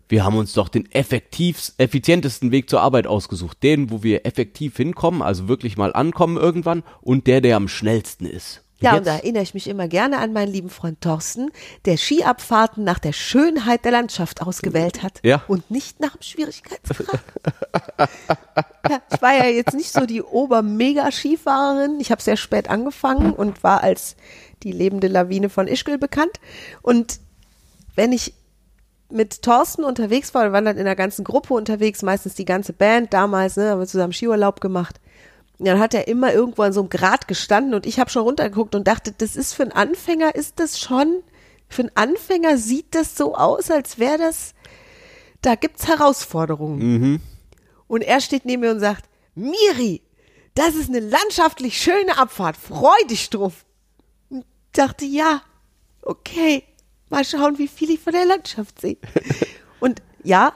Wir 0.09 0.25
haben 0.25 0.35
uns 0.35 0.51
doch 0.53 0.67
den 0.67 0.91
effektiv, 0.91 1.71
effizientesten 1.77 2.51
Weg 2.51 2.69
zur 2.69 2.81
Arbeit 2.81 3.07
ausgesucht. 3.07 3.63
Den, 3.63 3.91
wo 3.91 4.03
wir 4.03 4.25
effektiv 4.25 4.75
hinkommen, 4.75 5.21
also 5.21 5.47
wirklich 5.47 5.77
mal 5.77 5.93
ankommen 5.93 6.35
irgendwann 6.35 6.83
und 7.01 7.27
der, 7.27 7.39
der 7.39 7.55
am 7.55 7.69
schnellsten 7.69 8.25
ist. 8.25 8.61
Ja, 8.81 8.97
und 8.97 9.05
da 9.05 9.15
erinnere 9.15 9.43
ich 9.43 9.53
mich 9.53 9.67
immer 9.67 9.87
gerne 9.87 10.17
an 10.17 10.33
meinen 10.33 10.51
lieben 10.51 10.69
Freund 10.69 11.01
Thorsten, 11.01 11.51
der 11.85 11.97
Skiabfahrten 11.97 12.83
nach 12.83 12.99
der 12.99 13.13
Schönheit 13.13 13.85
der 13.85 13.91
Landschaft 13.91 14.41
ausgewählt 14.41 15.03
hat 15.03 15.19
Ja. 15.23 15.43
und 15.47 15.69
nicht 15.69 15.99
nach 15.99 16.15
dem 16.17 16.23
Schwierigkeitsgrad. 16.23 17.19
ja, 18.89 18.99
ich 19.13 19.21
war 19.21 19.33
ja 19.33 19.45
jetzt 19.45 19.73
nicht 19.75 19.93
so 19.93 20.05
die 20.05 20.21
Ober-Mega-Skifahrerin. 20.21 21.99
Ich 21.99 22.11
habe 22.11 22.21
sehr 22.21 22.37
spät 22.37 22.69
angefangen 22.69 23.33
und 23.33 23.63
war 23.63 23.81
als 23.83 24.15
die 24.63 24.71
lebende 24.71 25.07
Lawine 25.07 25.49
von 25.49 25.67
Ischgl 25.67 25.97
bekannt. 25.97 26.39
Und 26.81 27.19
wenn 27.95 28.11
ich 28.11 28.33
mit 29.11 29.41
Thorsten 29.41 29.83
unterwegs 29.83 30.33
war, 30.33 30.43
wir 30.43 30.53
waren 30.53 30.65
dann 30.65 30.77
in 30.77 30.85
der 30.85 30.95
ganzen 30.95 31.23
Gruppe 31.23 31.53
unterwegs, 31.53 32.01
meistens 32.01 32.33
die 32.35 32.45
ganze 32.45 32.73
Band 32.73 33.13
damals, 33.13 33.57
ne, 33.57 33.69
haben 33.69 33.79
wir 33.79 33.87
zusammen 33.87 34.13
Skiurlaub 34.13 34.61
gemacht. 34.61 34.99
Dann 35.65 35.79
hat 35.79 35.93
er 35.93 36.07
immer 36.07 36.33
irgendwo 36.33 36.63
an 36.63 36.73
so 36.73 36.81
einem 36.81 36.89
Grat 36.89 37.27
gestanden 37.27 37.73
und 37.73 37.85
ich 37.85 37.99
habe 37.99 38.09
schon 38.09 38.23
runtergeguckt 38.23 38.73
und 38.75 38.87
dachte, 38.87 39.13
das 39.15 39.35
ist 39.35 39.53
für 39.53 39.63
einen 39.63 39.71
Anfänger, 39.71 40.35
ist 40.35 40.59
das 40.59 40.79
schon, 40.79 41.23
für 41.69 41.83
einen 41.83 41.91
Anfänger 41.95 42.57
sieht 42.57 42.95
das 42.95 43.15
so 43.15 43.35
aus, 43.35 43.69
als 43.69 43.99
wäre 43.99 44.17
das, 44.17 44.53
da 45.41 45.55
gibt's 45.55 45.87
Herausforderungen. 45.87 46.81
Und 47.87 48.03
er 48.03 48.21
steht 48.21 48.45
neben 48.45 48.61
mir 48.61 48.71
und 48.71 48.79
sagt, 48.79 49.05
Miri, 49.35 50.01
das 50.55 50.75
ist 50.75 50.89
eine 50.89 50.99
landschaftlich 50.99 51.81
schöne 51.81 52.17
Abfahrt, 52.17 52.57
freu 52.57 52.97
dich 53.09 53.29
drauf. 53.29 53.65
Und 54.29 54.39
ich 54.39 54.71
dachte, 54.73 55.05
ja, 55.05 55.41
okay, 56.01 56.63
mal 57.09 57.23
schauen, 57.23 57.57
wie 57.57 57.67
viel 57.67 57.91
ich 57.91 57.99
von 57.99 58.13
der 58.13 58.25
Landschaft 58.25 58.81
sehe. 58.81 58.97
Und 59.79 60.01
ja, 60.23 60.53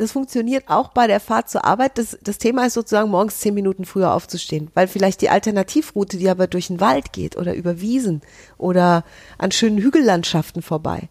das 0.00 0.12
funktioniert 0.12 0.64
auch 0.68 0.88
bei 0.88 1.06
der 1.06 1.20
Fahrt 1.20 1.50
zur 1.50 1.64
Arbeit. 1.64 1.98
Das, 1.98 2.18
das 2.22 2.38
Thema 2.38 2.66
ist 2.66 2.72
sozusagen 2.74 3.10
morgens 3.10 3.40
zehn 3.40 3.52
Minuten 3.52 3.84
früher 3.84 4.14
aufzustehen, 4.14 4.70
weil 4.72 4.88
vielleicht 4.88 5.20
die 5.20 5.28
Alternativroute, 5.28 6.16
die 6.16 6.30
aber 6.30 6.46
durch 6.46 6.68
den 6.68 6.80
Wald 6.80 7.12
geht 7.12 7.36
oder 7.36 7.54
über 7.54 7.80
Wiesen 7.80 8.22
oder 8.56 9.04
an 9.36 9.52
schönen 9.52 9.76
Hügellandschaften 9.78 10.62
vorbei, 10.62 11.10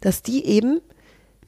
dass 0.00 0.22
die 0.22 0.44
eben 0.44 0.82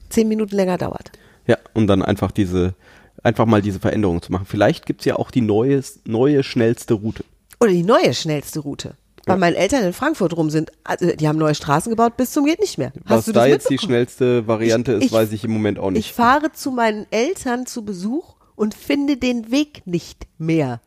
zehn 0.09 0.27
Minuten 0.27 0.55
länger 0.55 0.79
dauert. 0.79 1.11
Ja, 1.45 1.57
und 1.75 1.85
dann 1.85 2.01
einfach 2.01 2.31
diese, 2.31 2.73
einfach 3.21 3.45
mal 3.45 3.61
diese 3.61 3.79
Veränderung 3.79 4.23
zu 4.23 4.31
machen. 4.31 4.47
Vielleicht 4.47 4.87
gibt's 4.87 5.05
ja 5.05 5.15
auch 5.15 5.29
die 5.29 5.41
neue, 5.41 5.83
neue 6.05 6.41
schnellste 6.41 6.95
Route. 6.95 7.23
Oder 7.59 7.71
die 7.71 7.83
neue 7.83 8.15
schnellste 8.15 8.61
Route. 8.61 8.95
Weil 9.29 9.37
meine 9.37 9.55
Eltern 9.57 9.83
in 9.83 9.93
Frankfurt 9.93 10.35
rum 10.35 10.49
sind, 10.49 10.71
also 10.83 11.11
die 11.15 11.27
haben 11.27 11.37
neue 11.39 11.55
Straßen 11.55 11.89
gebaut 11.89 12.17
bis 12.17 12.31
zum 12.31 12.45
geht 12.45 12.59
nicht 12.59 12.77
mehr. 12.77 12.91
Was 13.05 13.19
Hast 13.19 13.27
du 13.29 13.31
da 13.33 13.45
jetzt 13.45 13.69
die 13.69 13.77
schnellste 13.77 14.47
Variante 14.47 14.93
Ich- 14.93 14.97
ist, 14.99 15.05
ich- 15.05 15.11
weiß 15.11 15.31
ich 15.31 15.43
im 15.43 15.51
Moment 15.51 15.79
auch 15.79 15.89
Ich 15.89 15.93
nicht. 15.95 16.13
fahre 16.13 16.51
zu 16.51 16.71
meinen 16.71 17.05
Eltern 17.11 17.65
zu 17.65 17.83
Besuch 17.85 18.35
und 18.59 18.73
finde 18.73 19.15
den 19.15 19.51
Weg 19.51 19.83
nicht 19.85 20.27
mehr. 20.37 20.81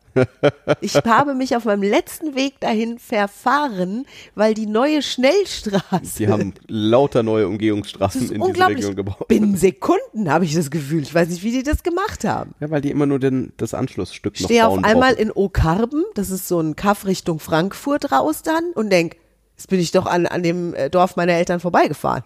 Ich 0.79 0.93
habe 1.05 1.33
mich 1.33 1.55
auf 1.55 1.65
meinem 1.65 1.81
letzten 1.81 2.35
Weg 2.35 2.59
dahin 2.59 2.99
verfahren, 2.99 4.05
weil 4.35 4.53
die 4.53 4.67
neue 4.67 5.01
Schnellstraße. 5.01 6.19
Die 6.19 6.27
haben 6.27 6.53
lauter 6.67 7.23
neue 7.23 7.47
Umgehungsstraßen 7.47 8.21
in 8.21 8.27
diese 8.27 8.41
unglaublich. 8.41 8.77
Region 8.77 8.95
gebaut. 8.95 9.27
Binnen 9.27 9.57
Sekunden 9.57 10.31
habe 10.31 10.45
ich 10.45 10.53
das 10.53 10.69
Gefühl. 10.69 11.01
Ich 11.01 11.15
weiß 11.15 11.29
nicht, 11.29 11.41
wie 11.41 11.49
die 11.49 11.63
das 11.63 11.81
gemacht 11.81 12.25
haben. 12.25 12.53
Ja, 12.59 12.69
weil 12.69 12.81
die 12.81 12.91
immer 12.91 13.07
nur 13.07 13.17
den, 13.17 13.53
das 13.57 13.73
Anschlussstück 13.73 14.35
Ich 14.35 14.41
noch 14.41 14.49
stehe 14.49 14.67
auf 14.67 14.83
einmal 14.83 15.15
brauchen. 15.15 15.29
in 15.29 15.31
Okarben, 15.31 16.05
das 16.13 16.29
ist 16.29 16.47
so 16.47 16.59
ein 16.59 16.75
Kaff 16.75 17.07
Richtung 17.07 17.39
Frankfurt 17.39 18.11
raus 18.11 18.43
dann 18.43 18.65
und 18.75 18.91
denk, 18.91 19.15
jetzt 19.57 19.67
bin 19.69 19.79
ich 19.79 19.89
doch 19.91 20.05
an, 20.05 20.27
an 20.27 20.43
dem 20.43 20.75
äh, 20.75 20.91
Dorf 20.91 21.15
meiner 21.15 21.33
Eltern 21.33 21.59
vorbeigefahren. 21.59 22.23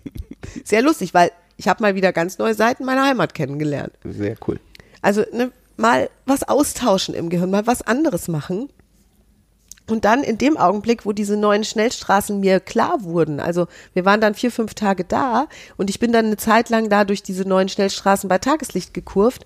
Sehr 0.64 0.82
lustig, 0.82 1.14
weil 1.14 1.30
ich 1.56 1.68
habe 1.68 1.82
mal 1.82 1.94
wieder 1.94 2.12
ganz 2.12 2.38
neue 2.38 2.54
Seiten 2.54 2.84
meiner 2.84 3.04
Heimat 3.04 3.34
kennengelernt. 3.34 3.92
Sehr 4.04 4.36
cool. 4.46 4.60
Also 5.02 5.24
ne, 5.32 5.52
mal 5.76 6.08
was 6.24 6.44
austauschen 6.44 7.14
im 7.14 7.28
Gehirn, 7.28 7.50
mal 7.50 7.66
was 7.66 7.82
anderes 7.82 8.28
machen. 8.28 8.70
Und 9.88 10.04
dann 10.04 10.22
in 10.22 10.38
dem 10.38 10.56
Augenblick, 10.56 11.04
wo 11.04 11.12
diese 11.12 11.36
neuen 11.36 11.64
Schnellstraßen 11.64 12.38
mir 12.38 12.60
klar 12.60 13.02
wurden, 13.02 13.40
also 13.40 13.66
wir 13.92 14.04
waren 14.04 14.20
dann 14.20 14.34
vier, 14.34 14.52
fünf 14.52 14.74
Tage 14.74 15.04
da 15.04 15.48
und 15.76 15.90
ich 15.90 15.98
bin 15.98 16.12
dann 16.12 16.26
eine 16.26 16.36
Zeit 16.36 16.70
lang 16.70 16.88
da 16.88 17.04
durch 17.04 17.22
diese 17.22 17.46
neuen 17.46 17.68
Schnellstraßen 17.68 18.28
bei 18.28 18.38
Tageslicht 18.38 18.94
gekurvt, 18.94 19.44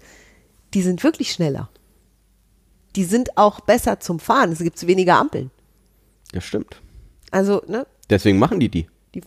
die 0.74 0.82
sind 0.82 1.02
wirklich 1.02 1.32
schneller. 1.32 1.70
Die 2.96 3.04
sind 3.04 3.36
auch 3.38 3.60
besser 3.60 3.98
zum 3.98 4.20
Fahren. 4.20 4.52
Es 4.52 4.58
gibt 4.58 4.86
weniger 4.86 5.16
Ampeln. 5.16 5.50
Ja, 6.32 6.40
stimmt. 6.40 6.80
Also, 7.30 7.62
ne, 7.66 7.86
Deswegen 8.08 8.38
machen 8.38 8.60
die 8.60 8.68
die. 8.68 8.86
die, 9.14 9.22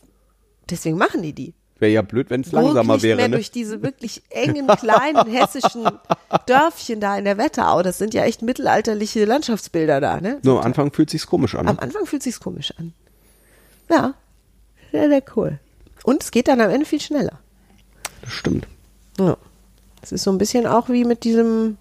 deswegen 0.69 0.97
machen 0.97 1.21
die 1.21 1.33
die. 1.33 1.53
Wäre 1.79 1.91
ja 1.91 2.01
blöd, 2.01 2.29
wenn 2.29 2.41
es 2.41 2.51
langsamer 2.51 2.95
nicht 2.95 3.03
wäre. 3.03 3.15
mehr 3.17 3.27
Ne? 3.29 3.35
durch 3.37 3.51
diese 3.51 3.81
wirklich 3.81 4.21
engen, 4.29 4.67
kleinen 4.67 5.27
hessischen 5.31 5.87
Dörfchen 6.45 6.99
da 6.99 7.17
in 7.17 7.23
der 7.25 7.37
Wetterau. 7.37 7.81
Das 7.83 7.97
sind 7.97 8.13
ja 8.13 8.23
echt 8.25 8.41
mittelalterliche 8.41 9.23
Landschaftsbilder 9.25 10.01
da, 10.01 10.19
ne? 10.19 10.39
Nur 10.43 10.59
am 10.59 10.65
Anfang 10.65 10.91
fühlt 10.91 11.09
sich's 11.09 11.25
komisch 11.27 11.55
an. 11.55 11.67
Am 11.67 11.79
Anfang 11.79 12.05
fühlt 12.05 12.21
sich's 12.23 12.39
komisch 12.41 12.73
an. 12.77 12.93
Ja, 13.89 14.13
sehr, 14.91 15.07
sehr 15.09 15.23
cool. 15.35 15.59
Und 16.03 16.21
es 16.23 16.31
geht 16.31 16.47
dann 16.49 16.59
am 16.61 16.69
Ende 16.69 16.85
viel 16.85 16.99
schneller. 17.01 17.39
Das 18.21 18.33
stimmt. 18.33 18.67
Ja. 19.17 19.37
Es 20.01 20.11
ist 20.11 20.23
so 20.23 20.31
ein 20.31 20.37
bisschen 20.37 20.65
auch 20.67 20.89
wie 20.89 21.05
mit 21.05 21.23
diesem 21.23 21.77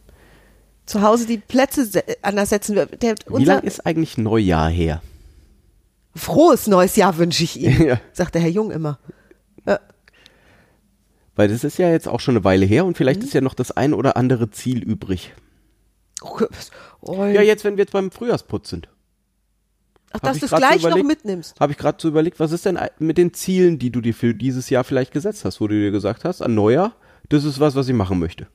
zu 0.87 1.03
Hause 1.03 1.27
die 1.27 1.39
Plätze 1.39 1.89
anders 2.23 2.49
setzen. 2.51 2.75
Der, 2.75 3.15
Wie 3.27 3.33
unser 3.33 3.55
lang 3.57 3.65
ist 3.65 3.85
eigentlich 3.85 4.17
Neujahr 4.17 4.69
her? 4.71 5.03
frohes 6.17 6.67
neues 6.67 6.97
Jahr 6.97 7.17
wünsche 7.19 7.45
ich 7.45 7.61
Ihnen, 7.61 7.83
Ja. 7.87 8.01
sagt 8.13 8.35
der 8.35 8.43
Herr 8.43 8.51
Jung 8.51 8.71
immer. 8.71 8.99
Weil 11.37 11.49
das 11.49 11.63
ist 11.65 11.79
ja 11.79 11.91
jetzt 11.91 12.09
auch 12.09 12.21
schon 12.21 12.37
eine 12.37 12.45
Weile 12.45 12.67
her 12.67 12.85
und 12.85 12.91
Mhm. 12.91 12.95
vielleicht 12.97 13.23
ist 13.23 13.33
ja 13.35 13.41
noch 13.41 13.55
das 13.55 13.71
ein 13.71 13.95
oder 13.95 14.17
andere 14.17 14.51
Ziel 14.51 14.83
übrig. 14.83 15.33
Oh, 16.21 16.41
oh, 17.01 17.25
Ja, 17.27 17.43
jetzt, 17.43 17.65
wenn 17.65 17.77
wir 17.77 17.83
jetzt 17.85 17.93
beim 17.93 18.11
Frühjahrsputz 18.11 18.71
sind. 18.71 18.89
ach, 20.13 20.19
dass 20.21 20.39
du 20.41 20.47
es 20.47 20.51
grad 20.51 20.63
so 20.63 20.67
gleich 20.89 20.97
noch 20.97 21.03
mitnimmst. 21.05 21.61
Habe 21.61 21.73
ich 21.73 21.79
gerade 21.79 21.99
so 22.01 22.09
überlegt, 22.09 22.41
was 22.41 22.51
ist 22.51 22.65
denn 22.67 22.79
mit 22.99 23.19
den 23.19 23.35
Zielen, 23.35 23.79
die 23.79 23.91
du 23.91 24.01
dir 24.01 24.15
für 24.15 24.35
dieses 24.35 24.69
Jahr 24.71 24.83
vielleicht 24.83 25.13
gesetzt 25.13 25.45
hast, 25.45 25.61
wo 25.61 25.69
du 25.69 25.75
dir 25.79 25.91
gesagt 25.93 26.25
hast, 26.25 26.43
an 26.43 26.55
Neujahr, 26.55 26.97
das 27.29 27.45
ist 27.45 27.61
was, 27.61 27.75
was 27.77 27.89
ich 27.89 27.95
machen 27.95 28.19
möchte. 28.19 28.49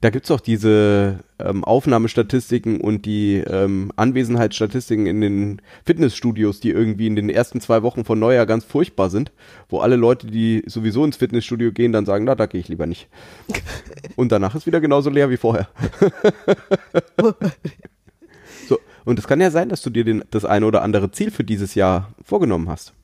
Da 0.00 0.08
gibt's 0.08 0.30
auch 0.30 0.40
diese 0.40 1.20
ähm, 1.38 1.62
Aufnahmestatistiken 1.62 2.80
und 2.80 3.04
die 3.04 3.36
ähm, 3.36 3.92
Anwesenheitsstatistiken 3.96 5.04
in 5.04 5.20
den 5.20 5.62
Fitnessstudios, 5.84 6.60
die 6.60 6.70
irgendwie 6.70 7.06
in 7.06 7.16
den 7.16 7.28
ersten 7.28 7.60
zwei 7.60 7.82
Wochen 7.82 8.06
von 8.06 8.18
Neujahr 8.18 8.46
ganz 8.46 8.64
furchtbar 8.64 9.10
sind, 9.10 9.30
wo 9.68 9.80
alle 9.80 9.96
Leute, 9.96 10.26
die 10.26 10.62
sowieso 10.66 11.04
ins 11.04 11.18
Fitnessstudio 11.18 11.72
gehen, 11.72 11.92
dann 11.92 12.06
sagen, 12.06 12.24
na, 12.24 12.34
da 12.34 12.46
gehe 12.46 12.62
ich 12.62 12.68
lieber 12.68 12.86
nicht. 12.86 13.08
Und 14.16 14.32
danach 14.32 14.54
ist 14.54 14.66
wieder 14.66 14.80
genauso 14.80 15.10
leer 15.10 15.28
wie 15.28 15.36
vorher. 15.36 15.68
so, 18.68 18.78
und 19.04 19.18
es 19.18 19.26
kann 19.26 19.40
ja 19.40 19.50
sein, 19.50 19.68
dass 19.68 19.82
du 19.82 19.90
dir 19.90 20.04
den, 20.04 20.24
das 20.30 20.44
eine 20.44 20.66
oder 20.66 20.82
andere 20.82 21.10
Ziel 21.10 21.30
für 21.30 21.44
dieses 21.44 21.74
Jahr 21.74 22.12
vorgenommen 22.24 22.68
hast. 22.68 22.94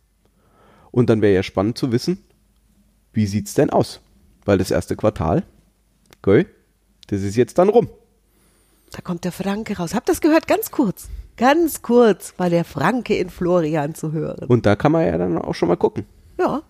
Und 0.91 1.11
dann 1.11 1.21
wäre 1.21 1.35
ja 1.35 1.43
spannend 1.43 1.77
zu 1.77 1.93
wissen, 1.93 2.25
wie 3.13 3.27
sieht's 3.27 3.55
denn 3.55 3.71
aus? 3.71 4.01
Weil 4.45 4.59
das 4.59 4.71
erste 4.71 4.97
Quartal, 4.97 5.43
okay, 6.19 6.47
das 7.09 7.23
ist 7.23 7.37
jetzt 7.37 7.59
dann 7.59 7.69
rum. 7.69 7.89
Da 8.93 9.01
kommt 9.01 9.25
der 9.25 9.33
Franke 9.33 9.77
raus. 9.77 9.95
Habt 9.95 10.09
ihr 10.09 10.13
das 10.13 10.21
gehört? 10.21 10.47
Ganz 10.47 10.71
kurz. 10.71 11.09
Ganz 11.37 11.83
kurz 11.83 12.35
war 12.39 12.49
der 12.49 12.65
Franke 12.65 13.17
in 13.17 13.29
Florian 13.29 13.95
zu 13.95 14.13
hören. 14.13 14.47
Und 14.49 14.65
da 14.65 14.75
kann 14.77 14.93
man 14.93 15.07
ja 15.07 15.19
dann 15.19 15.39
auch 15.39 15.55
schon 15.55 15.69
mal 15.69 15.77
gucken. 15.77 16.07
Ja. 16.39 16.63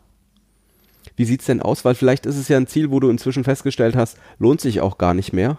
Wie 1.14 1.25
sieht's 1.25 1.46
denn 1.46 1.62
aus? 1.62 1.85
Weil 1.85 1.94
vielleicht 1.94 2.27
ist 2.27 2.37
es 2.37 2.49
ja 2.49 2.57
ein 2.57 2.66
Ziel, 2.66 2.90
wo 2.90 3.01
du 3.01 3.09
inzwischen 3.09 3.44
festgestellt 3.44 3.96
hast, 3.96 4.18
lohnt 4.38 4.61
sich 4.61 4.81
auch 4.81 4.99
gar 4.99 5.14
nicht 5.14 5.33
mehr. 5.33 5.59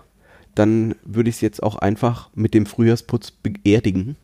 Dann 0.55 0.95
würde 1.03 1.29
ich 1.29 1.35
es 1.35 1.41
jetzt 1.41 1.63
auch 1.63 1.75
einfach 1.75 2.29
mit 2.33 2.53
dem 2.53 2.65
Frühjahrsputz 2.65 3.31
beerdigen. 3.31 4.17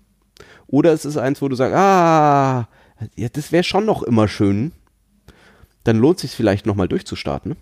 Oder 0.68 0.92
es 0.92 1.06
ist 1.06 1.18
eins, 1.18 1.42
wo 1.42 1.48
du 1.48 1.56
sagst, 1.56 1.76
ah, 1.76 2.68
ja, 3.16 3.30
das 3.30 3.52
wäre 3.52 3.64
schon 3.64 3.86
noch 3.86 4.04
immer 4.04 4.28
schön. 4.28 4.72
Dann 5.84 5.98
lohnt 5.98 6.20
sich 6.20 6.32
vielleicht 6.32 6.66
nochmal 6.66 6.88
durchzustarten. 6.88 7.56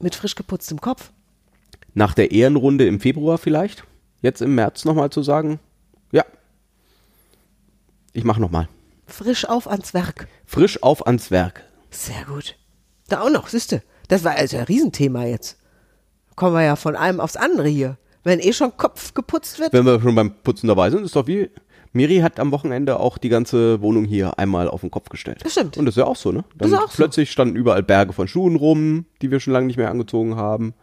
Mit 0.00 0.14
frisch 0.14 0.34
geputztem 0.34 0.80
Kopf. 0.80 1.10
Nach 1.98 2.14
der 2.14 2.30
Ehrenrunde 2.30 2.86
im 2.86 3.00
Februar 3.00 3.38
vielleicht. 3.38 3.82
Jetzt 4.22 4.40
im 4.40 4.54
März 4.54 4.84
nochmal 4.84 5.10
zu 5.10 5.24
sagen, 5.24 5.58
ja, 6.12 6.22
ich 8.12 8.22
mache 8.22 8.40
nochmal. 8.40 8.68
Frisch 9.08 9.44
auf 9.48 9.68
ans 9.68 9.94
Werk. 9.94 10.28
Frisch 10.46 10.80
auf 10.80 11.08
ans 11.08 11.32
Werk. 11.32 11.64
Sehr 11.90 12.24
gut. 12.32 12.54
Da 13.08 13.22
auch 13.22 13.30
noch, 13.30 13.48
siehste. 13.48 13.82
Das 14.06 14.22
war 14.22 14.36
also 14.36 14.58
ein 14.58 14.62
Riesenthema 14.62 15.24
jetzt. 15.24 15.58
Kommen 16.36 16.54
wir 16.54 16.62
ja 16.62 16.76
von 16.76 16.94
einem 16.94 17.18
aufs 17.18 17.34
andere 17.34 17.66
hier. 17.66 17.98
Wenn 18.22 18.38
eh 18.38 18.52
schon 18.52 18.76
Kopf 18.76 19.12
geputzt 19.12 19.58
wird. 19.58 19.72
Wenn 19.72 19.84
wir 19.84 20.00
schon 20.00 20.14
beim 20.14 20.36
Putzen 20.44 20.68
dabei 20.68 20.90
sind, 20.90 21.02
ist 21.02 21.16
doch 21.16 21.26
wie 21.26 21.50
Miri 21.92 22.18
hat 22.18 22.38
am 22.38 22.52
Wochenende 22.52 23.00
auch 23.00 23.18
die 23.18 23.28
ganze 23.28 23.82
Wohnung 23.82 24.04
hier 24.04 24.38
einmal 24.38 24.68
auf 24.68 24.82
den 24.82 24.92
Kopf 24.92 25.08
gestellt. 25.08 25.40
Das 25.42 25.50
stimmt. 25.50 25.76
Und 25.76 25.86
das 25.86 25.96
ist 25.96 25.98
ja 25.98 26.06
auch 26.06 26.14
so, 26.14 26.30
ne? 26.30 26.44
Dann 26.56 26.68
ist 26.68 26.78
auch 26.78 26.92
so. 26.92 26.94
plötzlich 26.94 27.32
standen 27.32 27.56
überall 27.56 27.82
Berge 27.82 28.12
von 28.12 28.28
Schuhen 28.28 28.54
rum, 28.54 29.06
die 29.20 29.32
wir 29.32 29.40
schon 29.40 29.52
lange 29.52 29.66
nicht 29.66 29.78
mehr 29.78 29.90
angezogen 29.90 30.36
haben. 30.36 30.74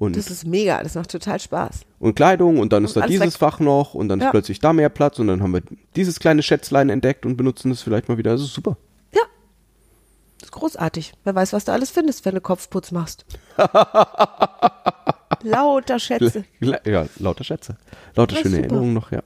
Und, 0.00 0.16
Das 0.16 0.30
ist 0.30 0.46
mega, 0.46 0.82
das 0.82 0.94
macht 0.94 1.10
total 1.10 1.38
Spaß. 1.38 1.80
und 1.98 2.14
Kleidung 2.14 2.58
und 2.58 2.72
dann 2.72 2.84
ist 2.86 2.96
da 2.96 3.06
dieses 3.06 3.34
weg. 3.34 3.38
Fach 3.38 3.60
noch 3.60 3.92
und 3.92 4.08
dann 4.08 4.18
Ja. 4.18 4.26
ist 4.26 4.30
plötzlich 4.30 4.58
da 4.58 4.72
mehr 4.72 4.88
Platz 4.88 5.18
und 5.18 5.26
dann 5.26 5.42
haben 5.42 5.52
wir 5.52 5.60
dieses 5.94 6.18
kleine 6.18 6.42
Schätzlein 6.42 6.88
entdeckt 6.88 7.26
und 7.26 7.36
benutzen 7.36 7.70
es 7.70 7.82
vielleicht 7.82 8.08
mal 8.08 8.16
wieder. 8.16 8.32
Das 8.32 8.40
ist 8.40 8.54
super. 8.54 8.78
Ja. 9.12 9.20
Das 10.38 10.46
ist 10.48 10.52
großartig. 10.52 11.12
Wer 11.24 11.34
weiß, 11.34 11.52
was 11.52 11.66
du 11.66 11.72
alles 11.72 11.90
findest, 11.90 12.24
wenn 12.24 12.34
du 12.34 12.40
Kopfputz 12.40 12.92
machst. 12.92 13.26
Lauter 15.42 15.98
Schätze. 15.98 16.44
Ja, 16.60 17.06
lauter 17.18 17.44
Schätze. 17.44 17.76
Lauter 18.14 18.36
schöne 18.36 18.48
super. 18.56 18.58
Erinnerungen 18.62 18.94
noch, 18.94 19.12
ja. 19.12 19.22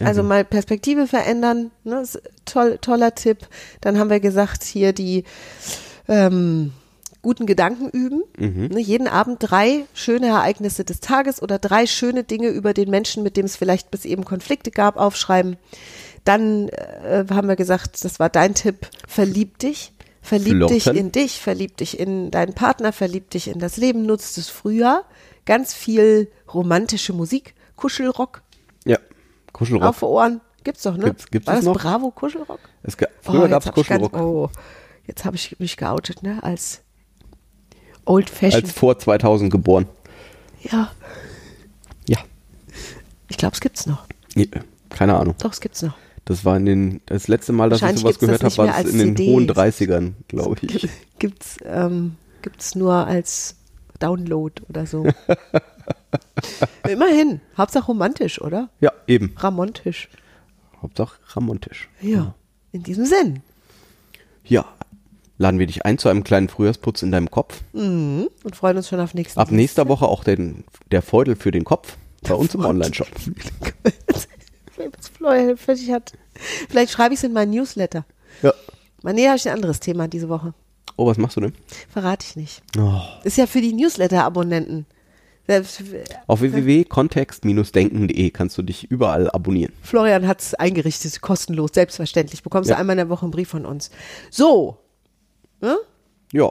Also 0.00 0.22
mal 0.22 0.44
Perspektive 0.44 1.06
verändern, 1.06 1.70
ne? 1.84 2.00
ist 2.00 2.20
toll, 2.46 2.78
toller 2.80 3.14
Tipp. 3.14 3.46
Dann 3.80 3.98
haben 3.98 4.08
wir 4.10 4.20
gesagt, 4.20 4.64
hier 4.64 4.92
die 4.92 5.24
ähm, 6.08 6.72
guten 7.22 7.46
Gedanken 7.46 7.88
üben. 7.90 8.22
Ne? 8.38 8.80
Jeden 8.80 9.06
Abend 9.08 9.38
drei 9.40 9.84
schöne 9.94 10.28
Ereignisse 10.28 10.84
des 10.84 11.00
Tages 11.00 11.42
oder 11.42 11.58
drei 11.58 11.86
schöne 11.86 12.24
Dinge 12.24 12.48
über 12.48 12.72
den 12.74 12.90
Menschen, 12.90 13.22
mit 13.22 13.36
dem 13.36 13.44
es 13.46 13.56
vielleicht 13.56 13.90
bis 13.90 14.04
eben 14.04 14.24
Konflikte 14.24 14.70
gab, 14.70 14.96
aufschreiben. 14.96 15.56
Dann 16.24 16.68
äh, 16.70 17.24
haben 17.30 17.48
wir 17.48 17.56
gesagt, 17.56 18.04
das 18.04 18.20
war 18.20 18.28
dein 18.28 18.54
Tipp, 18.54 18.88
verlieb 19.06 19.58
dich. 19.58 19.92
Verlieb 20.22 20.66
dich 20.68 20.82
Flirten. 20.82 21.00
in 21.06 21.12
dich, 21.12 21.40
verlieb 21.40 21.78
dich 21.78 21.98
in 21.98 22.30
deinen 22.30 22.52
Partner, 22.54 22.92
verlieb 22.92 23.30
dich 23.30 23.48
in 23.48 23.58
das 23.58 23.78
Leben, 23.78 24.04
nutzt 24.04 24.36
es 24.36 24.50
früher. 24.50 25.04
Ganz 25.46 25.72
viel 25.72 26.30
romantische 26.52 27.14
Musik, 27.14 27.54
Kuschelrock, 27.76 28.42
Ja, 28.84 28.98
Kuschelrock. 29.54 29.88
auf 29.88 30.02
Ohren. 30.02 30.42
Gibt's 30.62 30.82
doch, 30.82 30.98
ne? 30.98 31.06
Gibt's- 31.06 31.30
gibt's 31.30 31.46
War 31.48 31.56
das 31.56 31.64
noch? 31.64 31.78
Bravo 31.80 32.10
Kuschelrock? 32.10 32.60
Es 32.82 32.96
Oh, 33.00 33.06
früher 33.22 33.40
jetzt 33.42 33.50
gab 33.50 33.62
es 33.62 33.66
hab 33.68 33.78
ich 33.78 33.88
ganz- 33.88 34.02
Kuschelrock. 34.10 34.20
Oh, 34.22 34.50
jetzt 35.06 35.24
habe 35.24 35.36
ich 35.36 35.58
mich 35.58 35.78
geoutet, 35.78 36.22
ne? 36.22 36.42
Als 36.42 36.82
Old 38.10 38.28
Fashion. 38.28 38.62
Als 38.64 38.72
vor 38.72 38.98
2000 38.98 39.50
geboren. 39.52 39.86
ja, 40.62 40.90
Ja. 42.08 42.18
ich 43.28 43.36
glaube, 43.38 43.54
es 43.54 43.60
gibt's 43.60 43.86
noch. 43.86 44.04
Ja, 44.34 44.44
Keine 44.90 45.16
Ahnung. 45.16 45.34
Doch, 45.38 45.52
es 45.52 45.60
gibt's 45.60 45.82
noch. 45.82 45.94
Das 46.24 46.44
war 46.44 46.56
in 46.56 46.66
den, 46.66 47.00
das 47.06 47.28
letzte 47.28 47.52
Mal, 47.52 47.70
dass 47.70 47.82
ich 47.82 47.98
sowas 47.98 48.18
gehört 48.18 48.42
habe, 48.44 48.56
war 48.58 48.74
als 48.74 48.90
in 48.90 48.98
den 48.98 49.16
CD. 49.16 49.32
hohen 49.32 49.48
30ern, 49.50 50.12
glaube 50.28 50.56
ich. 50.62 50.88
Gibt's, 51.18 51.56
ähm, 51.64 52.16
gibt's 52.42 52.74
nur 52.74 52.94
als 53.06 53.56
Download 53.98 54.62
oder 54.68 54.86
so. 54.86 55.06
Immerhin. 56.88 57.40
Hauptsache 57.56 57.86
romantisch, 57.86 58.40
oder? 58.40 58.68
Ja, 58.80 58.92
eben. 59.06 59.34
Ramontisch. 59.36 60.08
Hauptsache 60.82 61.18
Ramontisch. 61.28 61.88
Ja. 62.00 62.34
In 62.72 62.82
diesem 62.82 63.04
Sinn. 63.06 63.42
Ja. 64.44 64.64
Laden 65.40 65.58
wir 65.58 65.66
dich 65.66 65.86
ein 65.86 65.96
zu 65.96 66.10
einem 66.10 66.22
kleinen 66.22 66.50
Frühjahrsputz 66.50 67.02
in 67.02 67.12
deinem 67.12 67.30
Kopf. 67.30 67.62
Mhm. 67.72 68.28
Und 68.44 68.56
freuen 68.56 68.76
uns 68.76 68.90
schon 68.90 69.00
auf 69.00 69.14
nächsten 69.14 69.40
Ab 69.40 69.50
nächster 69.50 69.88
Woche 69.88 70.06
auch 70.06 70.22
den, 70.22 70.64
der 70.90 71.00
Feudel 71.00 71.34
für 71.34 71.50
den 71.50 71.64
Kopf 71.64 71.96
bei 72.20 72.34
uns 72.34 72.54
im 72.54 72.62
Online-Shop. 72.62 73.08
Was 74.76 75.08
Florian 75.08 75.56
fertig 75.56 75.90
hat. 75.92 76.12
Vielleicht 76.68 76.92
schreibe 76.92 77.14
ich 77.14 77.20
es 77.20 77.24
in 77.24 77.32
meinen 77.32 77.52
Newsletter. 77.52 78.04
Ja. 78.42 78.52
Mal 79.00 79.14
nee, 79.14 79.28
habe 79.28 79.38
ich 79.38 79.48
ein 79.48 79.54
anderes 79.54 79.80
Thema 79.80 80.08
diese 80.08 80.28
Woche. 80.28 80.52
Oh, 80.98 81.06
was 81.06 81.16
machst 81.16 81.38
du 81.38 81.40
denn? 81.40 81.54
Verrate 81.88 82.26
ich 82.28 82.36
nicht. 82.36 82.62
Oh. 82.78 83.00
Ist 83.24 83.38
ja 83.38 83.46
für 83.46 83.62
die 83.62 83.72
Newsletter-Abonnenten. 83.72 84.84
Auf 86.26 86.40
www.kontext-denken.de 86.42 88.30
kannst 88.30 88.58
du 88.58 88.62
dich 88.62 88.90
überall 88.90 89.30
abonnieren. 89.30 89.72
Florian 89.80 90.28
hat 90.28 90.42
es 90.42 90.54
eingerichtet, 90.54 91.22
kostenlos, 91.22 91.70
selbstverständlich. 91.72 92.42
Bekommst 92.42 92.68
Ja. 92.68 92.76
du 92.76 92.80
einmal 92.80 92.92
in 92.94 92.98
der 92.98 93.08
Woche 93.08 93.22
einen 93.22 93.30
Brief 93.30 93.48
von 93.48 93.64
uns. 93.64 93.90
So. 94.30 94.76
Ne? 95.60 95.76
Ja, 96.32 96.50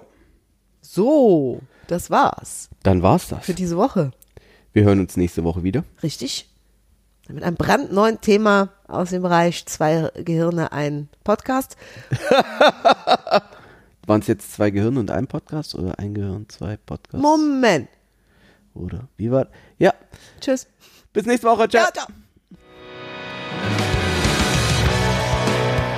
So. 0.82 1.62
Das 1.88 2.10
war's 2.10 2.70
dann 2.84 3.02
war's 3.02 3.28
das. 3.28 3.46
für 3.46 3.54
diese 3.54 3.78
Woche. 3.78 4.12
Wir 4.74 4.84
hören 4.84 5.00
uns 5.00 5.18
nächste 5.18 5.44
Woche 5.44 5.64
wieder. 5.64 5.84
Richtig? 6.04 6.48
Mit 7.28 7.44
einem 7.44 7.56
brandneuen 7.58 8.22
Thema 8.22 8.70
aus 8.88 9.10
dem 9.12 9.22
Bereich 9.22 9.66
zwei 9.66 10.10
Gehirne, 10.16 10.72
ein 10.72 11.10
Podcast. 11.24 11.78
Waren 14.08 14.22
es 14.22 14.28
jetzt 14.28 14.54
zwei 14.54 14.72
Gehirne 14.72 15.00
und 15.00 15.12
ein 15.12 15.28
Podcast 15.28 15.76
oder 15.76 16.00
ein 16.00 16.14
Gehirn, 16.14 16.48
zwei 16.50 16.78
Podcasts? 16.78 17.22
Moment. 17.22 17.90
Oder 18.74 19.08
wie 19.18 19.30
war? 19.30 19.48
Ja, 19.78 19.94
Tschüss. 20.42 20.68
bis 21.14 21.26
nächste 21.26 21.48
Woche. 21.48 21.68
Ciao. 21.70 21.88
ciao. 21.94 22.08